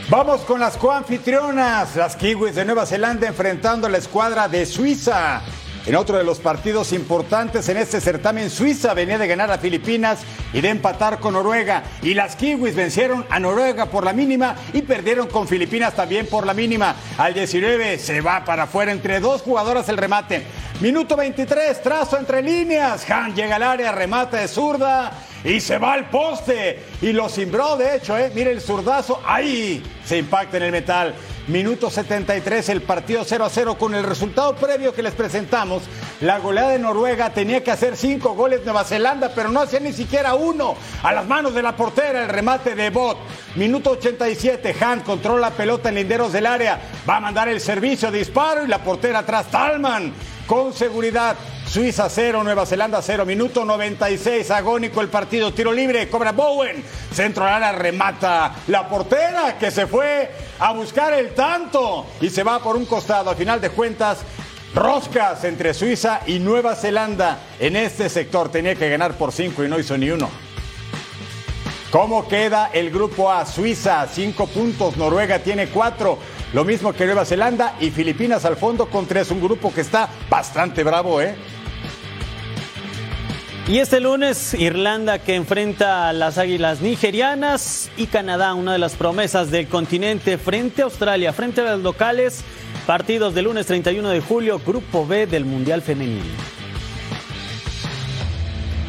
Vamos 0.09 0.42
con 0.42 0.61
las 0.61 0.77
coanfitrionas, 0.77 1.97
las 1.97 2.16
Kiwis 2.16 2.55
de 2.55 2.66
Nueva 2.66 2.85
Zelanda 2.85 3.27
enfrentando 3.27 3.87
a 3.87 3.90
la 3.90 3.99
escuadra 3.99 4.47
de 4.47 4.66
Suiza. 4.66 5.40
En 5.85 5.97
otro 5.97 6.16
de 6.16 6.23
los 6.23 6.38
partidos 6.38 6.92
importantes 6.92 7.68
en 7.68 7.77
este 7.77 8.01
certamen, 8.01 8.51
Suiza 8.51 8.95
venía 8.95 9.18
de 9.18 9.27
ganar 9.27 9.51
a 9.51 9.59
Filipinas 9.59 10.21
y 10.53 10.61
de 10.61 10.68
empatar 10.68 11.18
con 11.18 11.35
Noruega. 11.35 11.83
Y 12.03 12.14
las 12.14 12.37
Kiwis 12.37 12.77
vencieron 12.77 13.27
a 13.29 13.40
Noruega 13.40 13.87
por 13.87 14.05
la 14.05 14.12
mínima 14.12 14.55
y 14.73 14.83
perdieron 14.83 15.27
con 15.27 15.49
Filipinas 15.49 15.95
también 15.95 16.27
por 16.27 16.47
la 16.47 16.55
mínima. 16.55 16.95
Al 17.18 17.35
19 17.35 17.99
se 17.99 18.21
va 18.21 18.45
para 18.45 18.64
afuera 18.64 18.92
entre 18.92 19.18
dos 19.18 19.42
jugadoras 19.42 19.88
el 19.88 19.97
remate. 19.97 20.45
Minuto 20.81 21.16
23, 21.16 21.83
trazo 21.83 22.16
entre 22.16 22.42
líneas. 22.42 23.09
Han 23.11 23.35
llega 23.35 23.57
al 23.57 23.64
área, 23.64 23.90
remata 23.90 24.37
de 24.37 24.47
zurda 24.47 25.12
y 25.44 25.61
se 25.61 25.78
va 25.78 25.94
al 25.94 26.09
poste. 26.09 26.83
Y 27.00 27.12
lo 27.12 27.28
cimbró, 27.28 27.76
de 27.76 27.96
hecho, 27.96 28.16
¿eh? 28.16 28.31
mire 28.35 28.52
el 28.52 28.61
zurdazo, 28.61 29.20
ahí 29.26 29.83
se 30.05 30.18
impacta 30.18 30.57
en 30.57 30.64
el 30.64 30.72
metal. 30.72 31.14
Minuto 31.48 31.90
73, 31.90 32.68
el 32.68 32.83
partido 32.83 33.24
0 33.26 33.44
a 33.44 33.50
0 33.50 33.76
con 33.76 33.96
el 33.96 34.05
resultado 34.05 34.55
previo 34.55 34.94
que 34.94 35.02
les 35.02 35.12
presentamos. 35.12 35.83
La 36.20 36.38
goleada 36.38 36.70
de 36.70 36.78
Noruega 36.78 37.31
tenía 37.31 37.64
que 37.64 37.72
hacer 37.72 37.96
cinco 37.96 38.35
goles 38.35 38.64
Nueva 38.64 38.85
Zelanda, 38.85 39.33
pero 39.35 39.50
no 39.50 39.61
hacía 39.61 39.81
ni 39.81 39.92
siquiera 39.92 40.35
uno. 40.35 40.76
A 41.02 41.12
las 41.12 41.26
manos 41.26 41.52
de 41.52 41.62
la 41.62 41.74
portera, 41.74 42.22
el 42.22 42.28
remate 42.28 42.76
de 42.76 42.90
Bot. 42.90 43.18
Minuto 43.57 43.90
87, 43.90 44.76
Han 44.81 45.00
controla 45.00 45.48
la 45.48 45.57
pelota 45.57 45.88
en 45.88 45.96
linderos 45.96 46.33
del 46.33 46.46
área. 46.46 46.81
Va 47.09 47.16
a 47.16 47.20
mandar 47.20 47.48
el 47.48 47.61
servicio, 47.61 48.12
disparo 48.12 48.64
y 48.64 48.68
la 48.68 48.78
portera 48.78 49.18
atrás, 49.20 49.50
Talman. 49.50 50.12
Con 50.46 50.72
seguridad, 50.74 51.37
Suiza 51.66 52.09
0, 52.11 52.42
Nueva 52.42 52.66
Zelanda 52.66 53.00
0, 53.00 53.24
minuto 53.24 53.64
96, 53.64 54.50
agónico 54.50 55.00
el 55.00 55.09
partido, 55.09 55.55
tiro 55.55 55.72
libre, 55.72 56.11
cobra 56.11 56.33
Bowen, 56.33 56.85
centro 57.12 57.44
al 57.44 57.55
área, 57.55 57.72
remata 57.72 58.57
la 58.66 58.88
portera 58.88 59.57
que 59.59 59.70
se 59.70 59.87
fue 59.87 60.31
a 60.59 60.72
buscar 60.72 61.14
el 61.14 61.33
tanto 61.33 62.07
y 62.20 62.28
se 62.28 62.42
va 62.42 62.59
por 62.59 62.76
un 62.76 62.85
costado. 62.87 63.31
A 63.31 63.35
final 63.35 63.61
de 63.61 63.70
cuentas, 63.70 64.18
roscas 64.74 65.44
entre 65.44 65.72
Suiza 65.74 66.20
y 66.26 66.40
Nueva 66.40 66.74
Zelanda 66.74 67.38
en 67.59 67.76
este 67.76 68.09
sector. 68.09 68.50
Tenía 68.50 68.74
que 68.74 68.90
ganar 68.90 69.14
por 69.14 69.33
5 69.33 69.64
y 69.64 69.68
no 69.68 69.78
hizo 69.78 69.96
ni 69.96 70.11
uno. 70.11 70.28
¿Cómo 71.90 72.26
queda 72.26 72.70
el 72.72 72.90
grupo 72.90 73.31
A? 73.31 73.46
Suiza, 73.46 74.07
5 74.11 74.46
puntos, 74.48 74.96
Noruega 74.96 75.38
tiene 75.38 75.68
4. 75.68 76.18
Lo 76.52 76.64
mismo 76.64 76.92
que 76.92 77.06
Nueva 77.06 77.24
Zelanda 77.24 77.76
y 77.80 77.90
Filipinas 77.90 78.44
al 78.44 78.56
fondo 78.56 78.86
con 78.86 79.06
tres. 79.06 79.30
Un 79.30 79.40
grupo 79.40 79.72
que 79.72 79.80
está 79.80 80.08
bastante 80.28 80.84
bravo, 80.84 81.22
¿eh? 81.22 81.34
Y 83.68 83.78
este 83.78 84.00
lunes, 84.00 84.54
Irlanda 84.54 85.20
que 85.20 85.34
enfrenta 85.34 86.08
a 86.08 86.12
las 86.12 86.36
Águilas 86.36 86.80
Nigerianas 86.82 87.90
y 87.96 88.06
Canadá, 88.06 88.54
una 88.54 88.72
de 88.72 88.78
las 88.78 88.96
promesas 88.96 89.50
del 89.50 89.68
continente, 89.68 90.36
frente 90.36 90.82
a 90.82 90.86
Australia, 90.86 91.32
frente 91.32 91.62
a 91.62 91.76
los 91.76 91.80
locales. 91.82 92.44
Partidos 92.86 93.34
del 93.34 93.44
lunes 93.44 93.66
31 93.66 94.08
de 94.10 94.20
julio, 94.20 94.60
Grupo 94.66 95.06
B 95.06 95.26
del 95.26 95.44
Mundial 95.44 95.80
Femenino. 95.80 96.62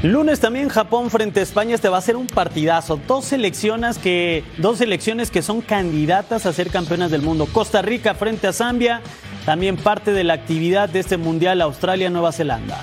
Lunes 0.03 0.41
también 0.41 0.67
Japón 0.67 1.09
frente 1.09 1.39
a 1.39 1.43
España, 1.43 1.75
este 1.75 1.87
va 1.87 1.97
a 1.97 2.01
ser 2.01 2.17
un 2.17 2.27
partidazo. 2.27 2.99
Dos 3.07 3.23
selecciones 3.23 3.97
que, 3.97 4.43
dos 4.57 4.79
selecciones 4.79 5.31
que 5.31 5.41
son 5.41 5.61
candidatas 5.61 6.45
a 6.45 6.51
ser 6.51 6.69
campeonas 6.69 7.09
del 7.09 7.21
mundo. 7.21 7.45
Costa 7.45 7.81
Rica 7.81 8.13
frente 8.13 8.47
a 8.47 8.51
Zambia, 8.51 9.01
también 9.45 9.77
parte 9.77 10.11
de 10.11 10.25
la 10.25 10.33
actividad 10.33 10.89
de 10.89 10.99
este 10.99 11.15
Mundial 11.15 11.61
Australia-Nueva 11.61 12.33
Zelanda. 12.33 12.81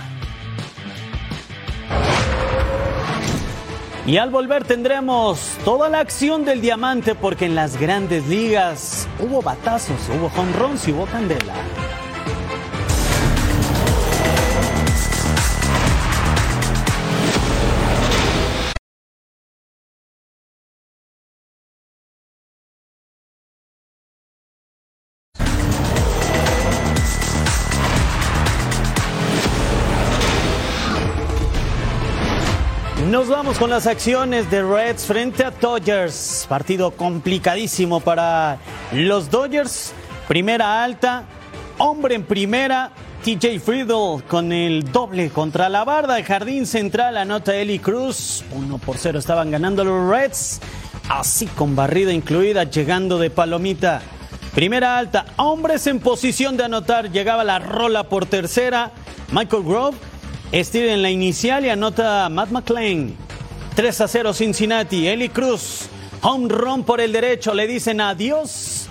Y 4.06 4.16
al 4.16 4.30
volver 4.30 4.64
tendremos 4.64 5.58
toda 5.62 5.90
la 5.90 6.00
acción 6.00 6.46
del 6.46 6.62
diamante 6.62 7.14
porque 7.14 7.44
en 7.44 7.54
las 7.54 7.78
grandes 7.78 8.26
ligas 8.28 9.06
hubo 9.18 9.42
batazos, 9.42 10.00
hubo 10.08 10.32
home 10.40 10.52
y 10.86 10.92
hubo 10.92 11.04
candela. 11.04 11.52
Nos 33.20 33.28
vamos 33.28 33.58
con 33.58 33.68
las 33.68 33.86
acciones 33.86 34.50
de 34.50 34.62
Reds 34.62 35.04
frente 35.04 35.44
a 35.44 35.50
Dodgers. 35.50 36.46
Partido 36.48 36.90
complicadísimo 36.90 38.00
para 38.00 38.56
los 38.92 39.30
Dodgers. 39.30 39.92
Primera 40.26 40.82
alta, 40.82 41.24
hombre 41.76 42.14
en 42.14 42.24
primera. 42.24 42.92
TJ 43.22 43.60
Friedel 43.60 44.24
con 44.26 44.52
el 44.52 44.90
doble 44.90 45.28
contra 45.28 45.68
la 45.68 45.84
barda. 45.84 46.16
El 46.16 46.24
jardín 46.24 46.64
central 46.64 47.18
anota 47.18 47.54
Eli 47.54 47.78
Cruz. 47.78 48.42
1 48.52 48.78
por 48.78 48.96
0 48.96 49.18
estaban 49.18 49.50
ganando 49.50 49.84
los 49.84 50.10
Reds. 50.10 50.58
Así 51.10 51.46
con 51.46 51.76
barrida 51.76 52.14
incluida, 52.14 52.64
llegando 52.64 53.18
de 53.18 53.28
palomita. 53.28 54.00
Primera 54.54 54.96
alta, 54.96 55.26
hombres 55.36 55.86
en 55.88 56.00
posición 56.00 56.56
de 56.56 56.64
anotar. 56.64 57.12
Llegaba 57.12 57.44
la 57.44 57.58
rola 57.58 58.04
por 58.04 58.24
tercera. 58.24 58.92
Michael 59.30 59.62
Grove 59.62 60.09
Estira 60.52 60.92
en 60.92 61.02
la 61.02 61.10
inicial 61.10 61.64
y 61.64 61.68
anota 61.68 62.28
Matt 62.28 62.50
McLean. 62.50 63.14
3 63.76 64.00
a 64.00 64.08
0 64.08 64.34
Cincinnati. 64.34 65.06
Eli 65.06 65.28
Cruz. 65.28 65.88
Home 66.22 66.48
run 66.48 66.82
por 66.82 67.00
el 67.00 67.12
derecho. 67.12 67.54
Le 67.54 67.68
dicen 67.68 68.00
adiós. 68.00 68.88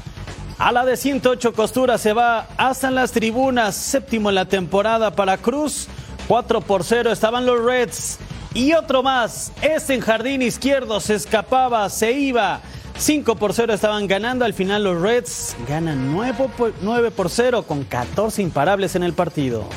A 0.58 0.72
la 0.72 0.86
de 0.86 0.96
108 0.96 1.52
costuras 1.52 2.00
se 2.00 2.14
va 2.14 2.48
hasta 2.56 2.90
las 2.92 3.12
tribunas. 3.12 3.76
Séptimo 3.76 4.30
en 4.30 4.36
la 4.36 4.46
temporada 4.46 5.12
para 5.12 5.36
Cruz. 5.36 5.90
4 6.30 6.62
por 6.62 6.86
0 6.86 7.12
estaban 7.12 7.46
los 7.46 7.62
Reds. 7.62 8.20
Y 8.54 8.72
otro 8.72 9.04
más. 9.04 9.52
Este 9.62 9.96
en 9.96 10.00
jardín 10.00 10.42
izquierdo 10.42 11.02
se 11.02 11.16
escapaba, 11.16 11.90
se 11.90 12.14
iba. 12.14 12.62
5 12.98 13.36
por 13.36 13.54
0 13.54 13.74
estaban 13.74 14.08
ganando. 14.08 14.46
Al 14.46 14.54
final 14.54 14.86
los 14.86 15.02
Reds 15.02 15.58
ganan 15.68 16.14
9 16.14 16.48
por, 16.58 16.74
9 16.82 17.12
por 17.12 17.30
0 17.30 17.64
con 17.64 17.84
14 17.84 18.42
imparables 18.42 18.96
en 18.96 19.04
el 19.04 19.12
partido. 19.12 19.68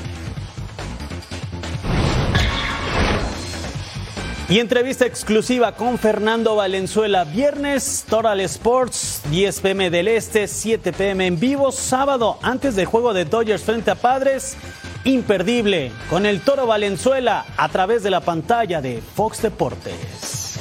Y 4.53 4.61
entrevista 4.61 5.07
exclusiva 5.07 5.77
con 5.77 5.99
Fernando 5.99 6.57
Valenzuela. 6.57 7.25
Viernes, 7.25 8.05
Toral 8.07 8.39
Sports, 8.41 9.23
10 9.31 9.61
pm 9.61 9.89
del 9.89 10.09
Este, 10.09 10.47
7 10.47 10.93
pm 10.93 11.27
en 11.27 11.41
vivo. 11.41 11.73
Sábado, 11.73 12.39
antes 12.43 12.77
del 12.77 12.85
juego 12.85 13.15
de 13.15 13.25
Dodgers 13.25 13.63
frente 13.63 13.91
a 13.91 13.95
Padres. 13.95 14.59
Imperdible, 15.05 15.91
con 16.11 16.27
el 16.27 16.43
Toro 16.43 16.67
Valenzuela 16.67 17.47
a 17.57 17.71
través 17.71 18.03
de 18.03 18.11
la 18.11 18.21
pantalla 18.21 18.83
de 18.83 19.01
Fox 19.01 19.41
Deportes. 19.41 20.59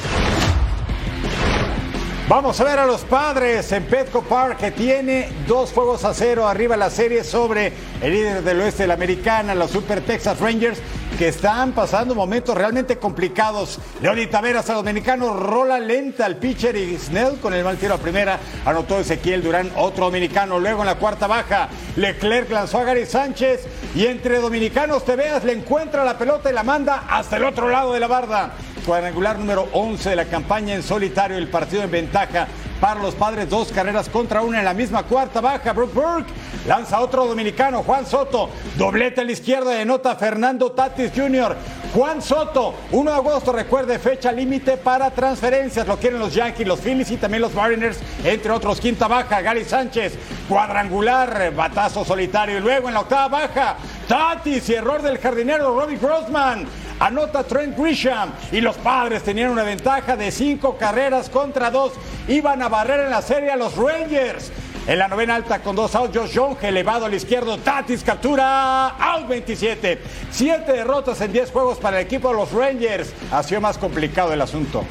Vamos 2.30 2.62
a 2.62 2.64
ver 2.64 2.80
a 2.80 2.86
los 2.86 3.02
padres 3.02 3.74
en 3.74 3.84
Petco 3.84 4.22
Park 4.22 4.58
que 4.58 4.72
tiene 4.72 5.28
dos 5.50 5.74
juegos 5.74 6.06
a 6.06 6.14
cero 6.14 6.48
arriba 6.48 6.78
la 6.78 6.90
serie 6.90 7.26
sobre 7.26 7.74
el 8.02 8.14
líder 8.14 8.42
del 8.42 8.62
oeste 8.62 8.84
de 8.84 8.88
la 8.88 8.94
americana, 8.94 9.54
los 9.54 9.72
Super 9.72 10.00
Texas 10.00 10.40
Rangers, 10.40 10.80
que 11.22 11.28
están 11.28 11.74
pasando 11.74 12.16
momentos 12.16 12.58
realmente 12.58 12.98
complicados. 12.98 13.78
Leoni 14.02 14.26
Taveras, 14.26 14.68
el 14.70 14.76
dominicano, 14.78 15.36
rola 15.36 15.80
lenta 15.80 16.26
al 16.26 16.38
pitcher 16.38 16.76
y 16.76 16.98
Snell 16.98 17.38
con 17.40 17.54
el 17.54 17.64
mal 17.64 17.78
tiro 17.78 17.94
a 17.94 18.00
primera. 18.00 18.40
Anotó 18.66 18.98
Ezequiel 18.98 19.44
Durán, 19.44 19.72
otro 19.76 20.06
dominicano. 20.06 20.58
Luego 20.58 20.80
en 20.80 20.88
la 20.88 20.96
cuarta 20.96 21.28
baja, 21.28 21.70
Leclerc 21.96 22.50
lanzó 22.50 22.80
a 22.80 22.86
Gary 22.86 23.06
Sánchez 23.06 23.68
y 23.94 24.08
entre 24.08 24.40
dominicanos 24.40 25.06
te 25.06 25.16
veas, 25.16 25.44
le 25.44 25.54
encuentra 25.54 26.04
la 26.04 26.18
pelota 26.18 26.50
y 26.50 26.54
la 26.54 26.64
manda 26.64 27.04
hasta 27.08 27.38
el 27.38 27.44
otro 27.44 27.70
lado 27.70 27.94
de 27.94 28.00
la 28.00 28.08
barda 28.08 28.54
cuadrangular 28.82 29.38
número 29.38 29.68
11 29.74 30.10
de 30.10 30.16
la 30.16 30.26
campaña 30.26 30.74
en 30.74 30.82
solitario, 30.82 31.38
el 31.38 31.50
partido 31.50 31.84
en 31.84 31.92
ventaja 31.92 32.48
para 32.80 33.00
los 33.00 33.14
padres, 33.14 33.48
dos 33.48 33.72
carreras 33.72 34.10
contra 34.10 34.42
una 34.42 34.58
en 34.58 34.66
la 34.66 34.74
misma 34.74 35.04
cuarta 35.04 35.40
baja. 35.40 35.72
Brooke 35.72 35.94
Burke 35.94 36.34
lanza 36.68 37.00
otro 37.00 37.26
dominicano, 37.26 37.84
Juan 37.84 38.06
Soto, 38.06 38.50
doblete 38.78 39.22
a 39.22 39.24
la 39.24 39.32
izquierda 39.32 39.72
de 39.72 39.86
nota 39.86 40.16
Fernando 40.16 40.72
Tatis 40.72 41.12
Jr. 41.16 41.56
Juan 41.94 42.22
Soto, 42.22 42.74
1 42.92 43.12
de 43.12 43.18
agosto, 43.18 43.52
recuerde, 43.52 44.00
fecha 44.00 44.32
límite 44.32 44.78
para 44.78 45.12
transferencias. 45.12 45.86
Lo 45.86 45.98
quieren 45.98 46.20
los 46.20 46.34
Yankees, 46.34 46.66
los 46.66 46.80
Phillies 46.80 47.12
y 47.12 47.18
también 47.18 47.42
los 47.42 47.54
Mariners, 47.54 48.00
entre 48.24 48.52
otros. 48.52 48.80
Quinta 48.80 49.08
baja, 49.08 49.42
Gary 49.42 49.66
Sánchez, 49.66 50.14
cuadrangular, 50.48 51.54
batazo 51.54 52.06
solitario. 52.06 52.58
Y 52.58 52.62
luego 52.62 52.88
en 52.88 52.94
la 52.94 53.02
octava 53.02 53.28
baja, 53.28 53.76
Tatis 54.08 54.70
y 54.70 54.76
error 54.76 55.02
del 55.02 55.18
jardinero 55.18 55.78
Robbie 55.78 55.98
Grossman. 55.98 56.66
Anota 57.00 57.44
Trent 57.44 57.76
Grisham 57.76 58.32
y 58.52 58.62
los 58.62 58.78
padres 58.78 59.24
tenían 59.24 59.50
una 59.50 59.64
ventaja 59.64 60.16
de 60.16 60.32
cinco 60.32 60.78
carreras 60.78 61.30
contra 61.30 61.72
dos. 61.72 61.94
Iban 62.28 62.62
a 62.62 62.70
barrer 62.70 63.02
en 63.02 63.10
la 63.10 63.24
serie 63.24 63.52
a 63.52 63.56
los 63.56 63.76
Rangers. 63.76 64.52
En 64.88 64.98
la 64.98 65.08
novena 65.08 65.36
alta 65.36 65.60
con 65.60 65.76
dos 65.76 65.94
outs, 65.94 66.18
Josh 66.18 66.32
Young, 66.32 66.58
elevado 66.64 67.06
al 67.06 67.14
izquierdo, 67.14 67.58
Tatis 67.60 68.04
captura, 68.04 68.88
out 68.90 69.28
27. 69.28 70.02
Siete 70.32 70.74
derrotas 70.74 71.22
en 71.22 71.32
10 71.32 71.52
juegos 71.52 71.78
para 71.78 72.00
el 72.00 72.06
equipo 72.08 72.30
de 72.30 72.36
los 72.36 72.52
Rangers. 72.52 73.14
Ha 73.32 73.44
sido 73.44 73.62
más 73.62 73.78
complicado 73.78 74.34
el 74.34 74.42
asunto. 74.42 74.84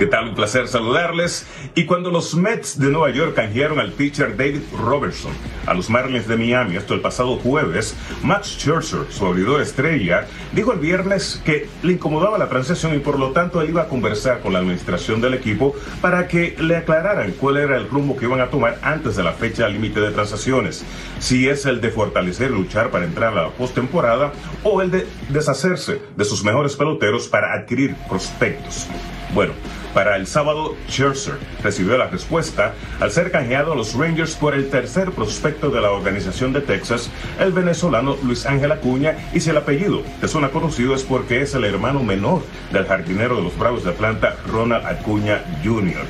¿Qué 0.00 0.06
tal? 0.06 0.28
Un 0.28 0.34
placer 0.34 0.66
saludarles. 0.66 1.46
Y 1.74 1.84
cuando 1.84 2.10
los 2.10 2.34
Mets 2.34 2.78
de 2.78 2.88
Nueva 2.88 3.10
York 3.10 3.34
canjearon 3.34 3.78
al 3.78 3.92
pitcher 3.92 4.34
David 4.34 4.62
Robertson 4.82 5.30
a 5.66 5.74
los 5.74 5.90
Marlins 5.90 6.26
de 6.26 6.38
Miami, 6.38 6.76
esto 6.76 6.94
el 6.94 7.02
pasado 7.02 7.36
jueves, 7.36 7.94
Max 8.22 8.56
Scherzer, 8.58 9.00
su 9.10 9.26
abridor 9.26 9.60
estrella, 9.60 10.26
dijo 10.54 10.72
el 10.72 10.78
viernes 10.78 11.42
que 11.44 11.68
le 11.82 11.92
incomodaba 11.92 12.38
la 12.38 12.48
transacción 12.48 12.94
y 12.94 13.00
por 13.00 13.18
lo 13.18 13.32
tanto 13.32 13.60
él 13.60 13.68
iba 13.68 13.82
a 13.82 13.88
conversar 13.88 14.40
con 14.40 14.54
la 14.54 14.60
administración 14.60 15.20
del 15.20 15.34
equipo 15.34 15.74
para 16.00 16.26
que 16.28 16.56
le 16.58 16.78
aclararan 16.78 17.32
cuál 17.32 17.58
era 17.58 17.76
el 17.76 17.86
rumbo 17.86 18.16
que 18.16 18.24
iban 18.24 18.40
a 18.40 18.48
tomar 18.48 18.78
antes 18.80 19.16
de 19.16 19.22
la 19.22 19.34
fecha 19.34 19.68
límite 19.68 20.00
de 20.00 20.12
transacciones. 20.12 20.82
Si 21.18 21.46
es 21.46 21.66
el 21.66 21.82
de 21.82 21.90
fortalecer 21.90 22.50
y 22.50 22.54
luchar 22.54 22.90
para 22.90 23.04
entrar 23.04 23.36
a 23.36 23.42
la 23.42 23.50
postemporada 23.50 24.32
o 24.64 24.80
el 24.80 24.90
de 24.90 25.06
deshacerse 25.28 26.00
de 26.16 26.24
sus 26.24 26.42
mejores 26.42 26.74
peloteros 26.74 27.28
para 27.28 27.52
adquirir 27.52 27.94
prospectos. 28.08 28.88
Bueno, 29.34 29.52
para 29.94 30.16
el 30.16 30.26
sábado, 30.26 30.76
Scherzer 30.88 31.38
recibió 31.62 31.98
la 31.98 32.08
respuesta 32.08 32.74
al 33.00 33.10
ser 33.10 33.30
canjeado 33.30 33.72
a 33.72 33.76
los 33.76 33.94
Rangers 33.94 34.36
por 34.36 34.54
el 34.54 34.70
tercer 34.70 35.10
prospecto 35.12 35.70
de 35.70 35.80
la 35.80 35.90
organización 35.90 36.52
de 36.52 36.60
Texas, 36.60 37.10
el 37.38 37.52
venezolano 37.52 38.16
Luis 38.22 38.46
Ángel 38.46 38.72
Acuña, 38.72 39.16
y 39.32 39.40
si 39.40 39.50
el 39.50 39.56
apellido 39.56 40.02
te 40.20 40.28
suena 40.28 40.50
conocido 40.50 40.94
es 40.94 41.02
porque 41.02 41.42
es 41.42 41.54
el 41.54 41.64
hermano 41.64 42.02
menor 42.02 42.42
del 42.72 42.86
jardinero 42.86 43.36
de 43.36 43.42
los 43.42 43.58
Bravos 43.58 43.84
de 43.84 43.90
Atlanta, 43.90 44.36
Ronald 44.46 44.86
Acuña 44.86 45.44
Jr. 45.64 46.04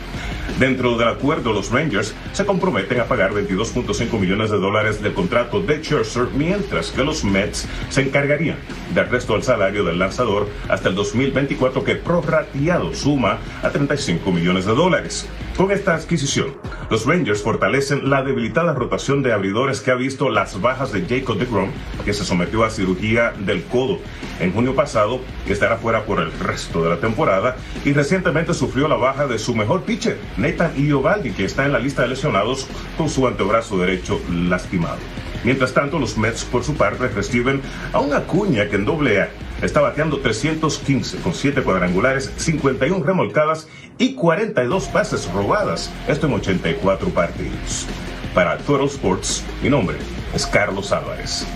Dentro 0.58 0.96
del 0.98 1.08
acuerdo, 1.08 1.52
los 1.52 1.70
Rangers 1.70 2.14
se 2.32 2.44
comprometen 2.44 3.00
a 3.00 3.04
pagar 3.04 3.32
22.5 3.32 4.18
millones 4.18 4.50
de 4.50 4.58
dólares 4.58 5.02
del 5.02 5.14
contrato 5.14 5.60
de 5.60 5.82
Scherzer, 5.82 6.28
mientras 6.34 6.90
que 6.90 7.04
los 7.04 7.24
Mets 7.24 7.66
se 7.88 8.02
encargarían 8.02 8.58
del 8.94 9.08
resto 9.08 9.34
del 9.34 9.42
salario 9.42 9.84
del 9.84 9.98
lanzador 9.98 10.48
hasta 10.68 10.88
el 10.88 10.94
2024, 10.94 11.84
que 11.84 11.96
prorrateado 11.96 12.94
suma 12.94 13.38
a 13.62 13.70
35 13.70 14.30
millones 14.32 14.66
de 14.66 14.74
dólares. 14.74 15.26
Con 15.56 15.70
esta 15.72 15.94
adquisición, 15.94 16.56
los 16.90 17.04
Rangers 17.04 17.42
fortalecen 17.42 18.08
la 18.08 18.22
debilitada 18.22 18.72
rotación 18.72 19.22
de 19.22 19.32
abridores 19.32 19.80
que 19.80 19.90
ha 19.90 19.94
visto 19.94 20.30
las 20.30 20.60
bajas 20.60 20.90
de 20.90 21.04
Jacob 21.06 21.36
DeGrom, 21.36 21.70
que 22.04 22.14
se 22.14 22.24
sometió 22.24 22.64
a 22.64 22.70
cirugía 22.70 23.34
del 23.38 23.64
codo 23.64 23.98
en 24.40 24.52
junio 24.52 24.74
pasado, 24.74 25.20
que 25.46 25.52
estará 25.52 25.76
fuera 25.76 26.04
por 26.04 26.20
el 26.20 26.32
resto 26.32 26.82
de 26.82 26.90
la 26.90 26.96
temporada, 26.96 27.56
y 27.84 27.92
recientemente 27.92 28.54
sufrió 28.54 28.88
la 28.88 28.96
baja 28.96 29.26
de 29.26 29.38
su 29.38 29.54
mejor 29.54 29.82
pitcher, 29.82 30.18
Nathan 30.40 30.72
Iovaldi, 30.76 31.32
que 31.32 31.44
está 31.44 31.66
en 31.66 31.72
la 31.72 31.78
lista 31.78 32.02
de 32.02 32.08
lesionados 32.08 32.66
con 32.96 33.08
su 33.08 33.26
antebrazo 33.26 33.78
derecho 33.78 34.20
lastimado. 34.30 34.98
Mientras 35.44 35.72
tanto, 35.72 35.98
los 35.98 36.18
Mets, 36.18 36.44
por 36.44 36.64
su 36.64 36.74
parte, 36.74 37.08
reciben 37.08 37.62
a 37.92 38.00
una 38.00 38.18
Acuña 38.18 38.68
que 38.68 38.76
en 38.76 38.84
doble 38.84 39.22
A 39.22 39.30
está 39.62 39.80
bateando 39.80 40.18
315 40.20 41.18
con 41.18 41.34
7 41.34 41.62
cuadrangulares, 41.62 42.32
51 42.36 43.04
remolcadas 43.04 43.68
y 43.98 44.14
42 44.14 44.88
pases 44.88 45.30
robadas. 45.32 45.90
Esto 46.08 46.26
en 46.26 46.34
84 46.34 47.08
partidos. 47.10 47.86
Para 48.34 48.58
Total 48.58 48.86
Sports, 48.86 49.44
mi 49.62 49.70
nombre 49.70 49.96
es 50.34 50.46
Carlos 50.46 50.92
Álvarez. 50.92 51.46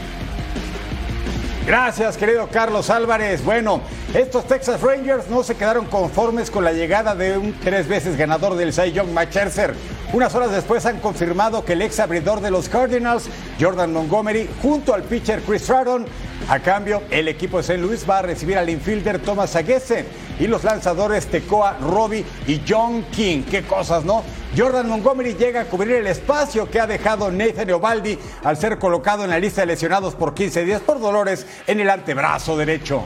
Gracias, 1.66 2.18
querido 2.18 2.46
Carlos 2.48 2.90
Álvarez. 2.90 3.42
Bueno, 3.42 3.80
estos 4.12 4.46
Texas 4.46 4.82
Rangers 4.82 5.30
no 5.30 5.42
se 5.42 5.54
quedaron 5.54 5.86
conformes 5.86 6.50
con 6.50 6.62
la 6.62 6.72
llegada 6.72 7.14
de 7.14 7.38
un 7.38 7.54
tres 7.58 7.88
veces 7.88 8.18
ganador 8.18 8.54
del 8.54 8.74
Cy 8.74 8.92
Young, 8.92 9.08
Scherzer. 9.30 9.74
Unas 10.12 10.34
horas 10.34 10.52
después 10.52 10.84
han 10.84 11.00
confirmado 11.00 11.64
que 11.64 11.72
el 11.72 11.80
ex 11.80 12.00
abridor 12.00 12.42
de 12.42 12.50
los 12.50 12.68
Cardinals, 12.68 13.30
Jordan 13.58 13.94
Montgomery, 13.94 14.46
junto 14.60 14.92
al 14.92 15.04
pitcher 15.04 15.40
Chris 15.40 15.62
Stratton, 15.62 16.04
a 16.50 16.60
cambio, 16.60 17.02
el 17.10 17.28
equipo 17.28 17.56
de 17.56 17.62
St. 17.62 17.78
Louis 17.78 18.04
va 18.08 18.18
a 18.18 18.22
recibir 18.22 18.58
al 18.58 18.68
infielder 18.68 19.18
Thomas 19.18 19.56
Aguese 19.56 20.04
y 20.38 20.46
los 20.46 20.64
lanzadores 20.64 21.26
Tecoa, 21.26 21.78
Robbie 21.80 22.24
y 22.46 22.62
John 22.68 23.04
King. 23.10 23.42
Qué 23.42 23.62
cosas, 23.62 24.04
¿no? 24.04 24.22
Jordan 24.56 24.88
Montgomery 24.88 25.34
llega 25.34 25.62
a 25.62 25.64
cubrir 25.64 25.96
el 25.96 26.06
espacio 26.06 26.70
que 26.70 26.80
ha 26.80 26.86
dejado 26.86 27.30
Nathan 27.30 27.70
Ovaldi 27.72 28.18
al 28.44 28.56
ser 28.56 28.78
colocado 28.78 29.24
en 29.24 29.30
la 29.30 29.38
lista 29.38 29.62
de 29.62 29.66
lesionados 29.66 30.14
por 30.14 30.34
15 30.34 30.64
días 30.64 30.80
por 30.80 31.00
dolores 31.00 31.46
en 31.66 31.80
el 31.80 31.90
antebrazo 31.90 32.56
derecho. 32.56 33.04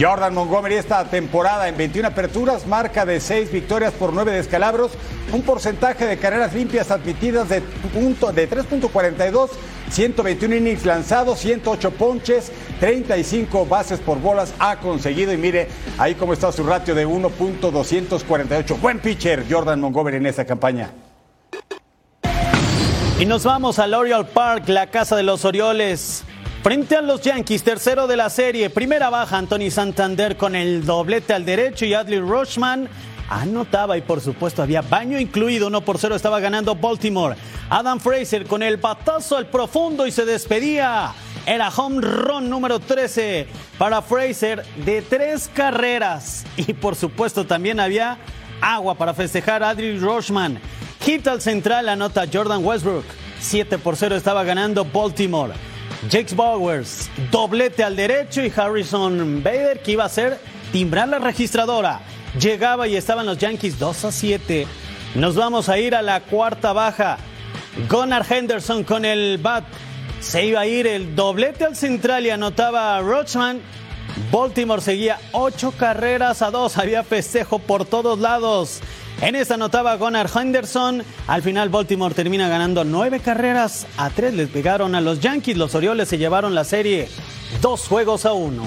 Jordan 0.00 0.34
Montgomery 0.34 0.76
esta 0.76 1.04
temporada 1.04 1.68
en 1.68 1.76
21 1.76 2.08
aperturas, 2.08 2.66
marca 2.66 3.04
de 3.04 3.20
6 3.20 3.52
victorias 3.52 3.92
por 3.92 4.12
9 4.12 4.32
descalabros, 4.32 4.92
un 5.32 5.42
porcentaje 5.42 6.06
de 6.06 6.18
carreras 6.18 6.54
limpias 6.54 6.90
admitidas 6.90 7.48
de, 7.48 7.60
de 7.60 8.50
3.42, 8.50 9.50
121 9.92 10.56
innings 10.56 10.86
lanzados, 10.86 11.38
108 11.40 11.90
ponches, 11.92 12.50
35 12.80 13.66
bases 13.66 14.00
por 14.00 14.18
bolas 14.18 14.54
ha 14.58 14.76
conseguido 14.76 15.32
y 15.32 15.36
mire 15.36 15.68
ahí 15.98 16.14
cómo 16.14 16.32
está 16.32 16.50
su 16.50 16.64
ratio 16.64 16.94
de 16.94 17.06
1.248. 17.06 18.80
Buen 18.80 19.00
pitcher 19.00 19.44
Jordan 19.48 19.80
Montgomery 19.80 20.16
en 20.16 20.26
esta 20.26 20.46
campaña. 20.46 20.90
Y 23.20 23.26
nos 23.26 23.44
vamos 23.44 23.78
al 23.78 23.92
Oriole 23.92 24.24
Park, 24.24 24.68
la 24.68 24.88
casa 24.88 25.14
de 25.14 25.22
los 25.22 25.44
Orioles. 25.44 26.24
Frente 26.62 26.96
a 26.96 27.02
los 27.02 27.20
Yankees, 27.20 27.62
tercero 27.62 28.06
de 28.06 28.16
la 28.16 28.30
serie, 28.30 28.70
primera 28.70 29.10
baja 29.10 29.36
Anthony 29.36 29.70
Santander 29.70 30.36
con 30.36 30.56
el 30.56 30.86
doblete 30.86 31.34
al 31.34 31.44
derecho 31.44 31.84
y 31.84 31.92
Adley 31.92 32.20
Rushman 32.20 32.88
anotaba 33.40 33.96
y 33.96 34.02
por 34.02 34.20
supuesto 34.20 34.62
había 34.62 34.82
baño 34.82 35.18
incluido, 35.18 35.68
uno 35.68 35.80
por 35.80 35.98
cero 35.98 36.14
estaba 36.14 36.40
ganando 36.40 36.74
Baltimore. 36.74 37.36
Adam 37.70 38.00
Fraser 38.00 38.46
con 38.46 38.62
el 38.62 38.76
batazo 38.76 39.36
al 39.36 39.46
profundo 39.46 40.06
y 40.06 40.12
se 40.12 40.24
despedía. 40.24 41.12
Era 41.46 41.70
home 41.70 42.00
run 42.00 42.48
número 42.48 42.78
13 42.78 43.46
para 43.78 44.02
Fraser 44.02 44.64
de 44.84 45.02
tres 45.02 45.50
carreras. 45.52 46.44
Y 46.56 46.74
por 46.74 46.94
supuesto 46.94 47.46
también 47.46 47.80
había 47.80 48.18
agua 48.60 48.94
para 48.94 49.14
festejar 49.14 49.62
a 49.62 49.70
Adley 49.70 49.98
Rushman. 49.98 50.60
Hit 51.00 51.26
al 51.26 51.40
central 51.40 51.88
anota 51.88 52.26
Jordan 52.32 52.64
Westbrook. 52.64 53.04
7 53.40 53.78
por 53.78 53.96
0 53.96 54.14
estaba 54.14 54.44
ganando 54.44 54.84
Baltimore. 54.84 55.52
Jake 56.08 56.34
Bowers, 56.34 57.10
doblete 57.30 57.82
al 57.82 57.96
derecho 57.96 58.44
y 58.44 58.52
Harrison 58.54 59.42
Bader 59.42 59.80
que 59.82 59.92
iba 59.92 60.04
a 60.04 60.06
hacer 60.06 60.38
timbrar 60.72 61.08
la 61.08 61.18
registradora. 61.18 62.00
Llegaba 62.38 62.88
y 62.88 62.96
estaban 62.96 63.26
los 63.26 63.38
Yankees 63.38 63.78
2 63.78 64.04
a 64.06 64.12
7. 64.12 64.66
Nos 65.14 65.34
vamos 65.34 65.68
a 65.68 65.78
ir 65.78 65.94
a 65.94 66.00
la 66.00 66.20
cuarta 66.20 66.72
baja. 66.72 67.18
Gunnar 67.90 68.24
Henderson 68.28 68.84
con 68.84 69.04
el 69.04 69.38
bat. 69.38 69.64
Se 70.20 70.46
iba 70.46 70.60
a 70.60 70.66
ir 70.66 70.86
el 70.86 71.14
doblete 71.14 71.64
al 71.64 71.76
central 71.76 72.24
y 72.24 72.30
anotaba 72.30 72.96
a 72.96 73.02
Rochman. 73.02 73.60
Baltimore 74.30 74.80
seguía 74.80 75.18
8 75.32 75.74
carreras 75.76 76.40
a 76.40 76.50
2. 76.50 76.78
Había 76.78 77.02
festejo 77.02 77.58
por 77.58 77.84
todos 77.84 78.18
lados. 78.18 78.80
En 79.20 79.36
esta 79.36 79.54
anotaba 79.54 79.94
Gunnar 79.96 80.30
Henderson. 80.34 81.04
Al 81.26 81.42
final 81.42 81.68
Baltimore 81.68 82.14
termina 82.14 82.48
ganando 82.48 82.82
9 82.82 83.20
carreras 83.20 83.86
a 83.98 84.08
3. 84.08 84.32
Les 84.34 84.48
pegaron 84.48 84.94
a 84.94 85.02
los 85.02 85.20
Yankees. 85.20 85.58
Los 85.58 85.74
Orioles 85.74 86.08
se 86.08 86.16
llevaron 86.16 86.54
la 86.54 86.64
serie 86.64 87.08
dos 87.60 87.86
juegos 87.86 88.24
a 88.24 88.32
uno. 88.32 88.64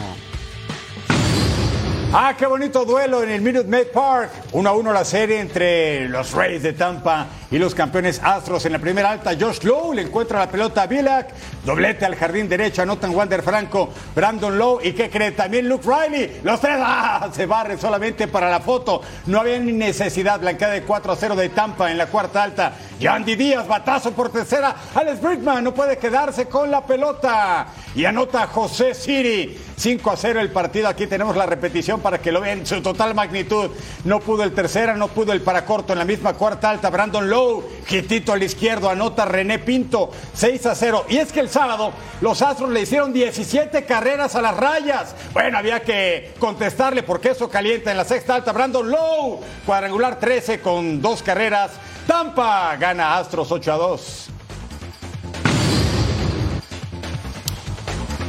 Ah, 2.17 2.33
qué 2.37 2.45
bonito 2.45 2.85
duelo 2.85 3.23
en 3.23 3.29
el 3.29 3.41
Minute 3.41 3.67
Maid 3.67 3.87
Park. 3.87 4.31
1 4.53 4.69
a 4.69 4.71
1 4.71 4.93
la 4.93 5.03
serie 5.03 5.37
entre 5.37 6.07
los 6.07 6.31
Rays 6.31 6.63
de 6.63 6.71
Tampa 6.71 7.27
y 7.51 7.57
los 7.57 7.75
campeones 7.75 8.21
Astros. 8.23 8.65
En 8.65 8.71
la 8.71 8.79
primera 8.79 9.11
alta, 9.11 9.31
Josh 9.37 9.63
Lowe 9.63 9.93
le 9.93 10.03
encuentra 10.03 10.39
la 10.39 10.49
pelota 10.49 10.83
a 10.83 10.87
Billac. 10.87 11.33
Doblete 11.65 12.05
al 12.05 12.15
jardín 12.15 12.47
derecho, 12.47 12.83
anotan 12.83 13.13
Wander 13.13 13.43
Franco, 13.43 13.89
Brandon 14.15 14.57
Lowe 14.57 14.79
y 14.81 14.93
¿qué 14.93 15.09
cree? 15.09 15.31
También 15.31 15.67
Luke 15.67 15.85
Riley. 15.85 16.39
Los 16.41 16.61
tres 16.61 16.77
¡ah! 16.79 17.27
se 17.33 17.45
barren 17.45 17.77
solamente 17.77 18.29
para 18.29 18.49
la 18.49 18.61
foto. 18.61 19.01
No 19.25 19.41
había 19.41 19.59
ni 19.59 19.73
necesidad. 19.73 20.39
Blanqueada 20.39 20.73
de 20.75 20.83
4 20.83 21.11
a 21.11 21.15
0 21.17 21.35
de 21.35 21.49
Tampa 21.49 21.91
en 21.91 21.97
la 21.97 22.07
cuarta 22.07 22.43
alta. 22.43 22.75
Yandy 22.97 23.35
Díaz, 23.35 23.67
batazo 23.67 24.13
por 24.13 24.31
tercera. 24.31 24.73
Alex 24.95 25.21
Brickman 25.21 25.65
no 25.65 25.73
puede 25.73 25.97
quedarse 25.97 26.45
con 26.45 26.71
la 26.71 26.85
pelota. 26.85 27.67
Y 27.93 28.05
anota 28.05 28.47
José 28.47 28.93
Siri. 28.93 29.57
5 29.75 30.11
a 30.11 30.15
0 30.15 30.39
el 30.39 30.51
partido. 30.51 30.87
Aquí 30.87 31.07
tenemos 31.07 31.35
la 31.35 31.45
repetición 31.45 31.99
para 32.05 32.21
que 32.21 32.31
lo 32.31 32.39
vean 32.39 32.67
su 32.67 32.83
total 32.83 33.15
magnitud. 33.15 33.71
No 34.03 34.19
pudo 34.19 34.43
el 34.43 34.53
tercera, 34.53 34.93
no 34.93 35.07
pudo 35.07 35.33
el 35.33 35.41
para 35.41 35.65
corto 35.65 35.91
en 35.91 35.97
la 35.97 36.05
misma 36.05 36.33
cuarta 36.33 36.69
alta. 36.69 36.91
Brandon 36.91 37.27
Lowe, 37.27 37.63
quitito 37.87 38.31
al 38.31 38.43
izquierdo, 38.43 38.91
anota 38.91 39.25
René 39.25 39.57
Pinto, 39.57 40.11
6 40.35 40.67
a 40.67 40.75
0. 40.75 41.05
Y 41.09 41.17
es 41.17 41.31
que 41.31 41.39
el 41.39 41.49
sábado 41.49 41.93
los 42.21 42.43
Astros 42.43 42.69
le 42.69 42.81
hicieron 42.81 43.11
17 43.11 43.85
carreras 43.85 44.35
a 44.35 44.43
las 44.43 44.55
rayas. 44.55 45.15
Bueno, 45.33 45.57
había 45.57 45.81
que 45.81 46.35
contestarle 46.37 47.01
porque 47.01 47.29
eso 47.29 47.49
calienta 47.49 47.89
en 47.89 47.97
la 47.97 48.05
sexta 48.05 48.35
alta. 48.35 48.51
Brandon 48.51 48.87
Lowe, 48.87 49.39
cuadrangular 49.65 50.19
13 50.19 50.61
con 50.61 51.01
dos 51.01 51.23
carreras. 51.23 51.71
Tampa 52.05 52.75
gana 52.75 53.17
Astros 53.17 53.51
8 53.51 53.73
a 53.73 53.77
2. 53.77 54.34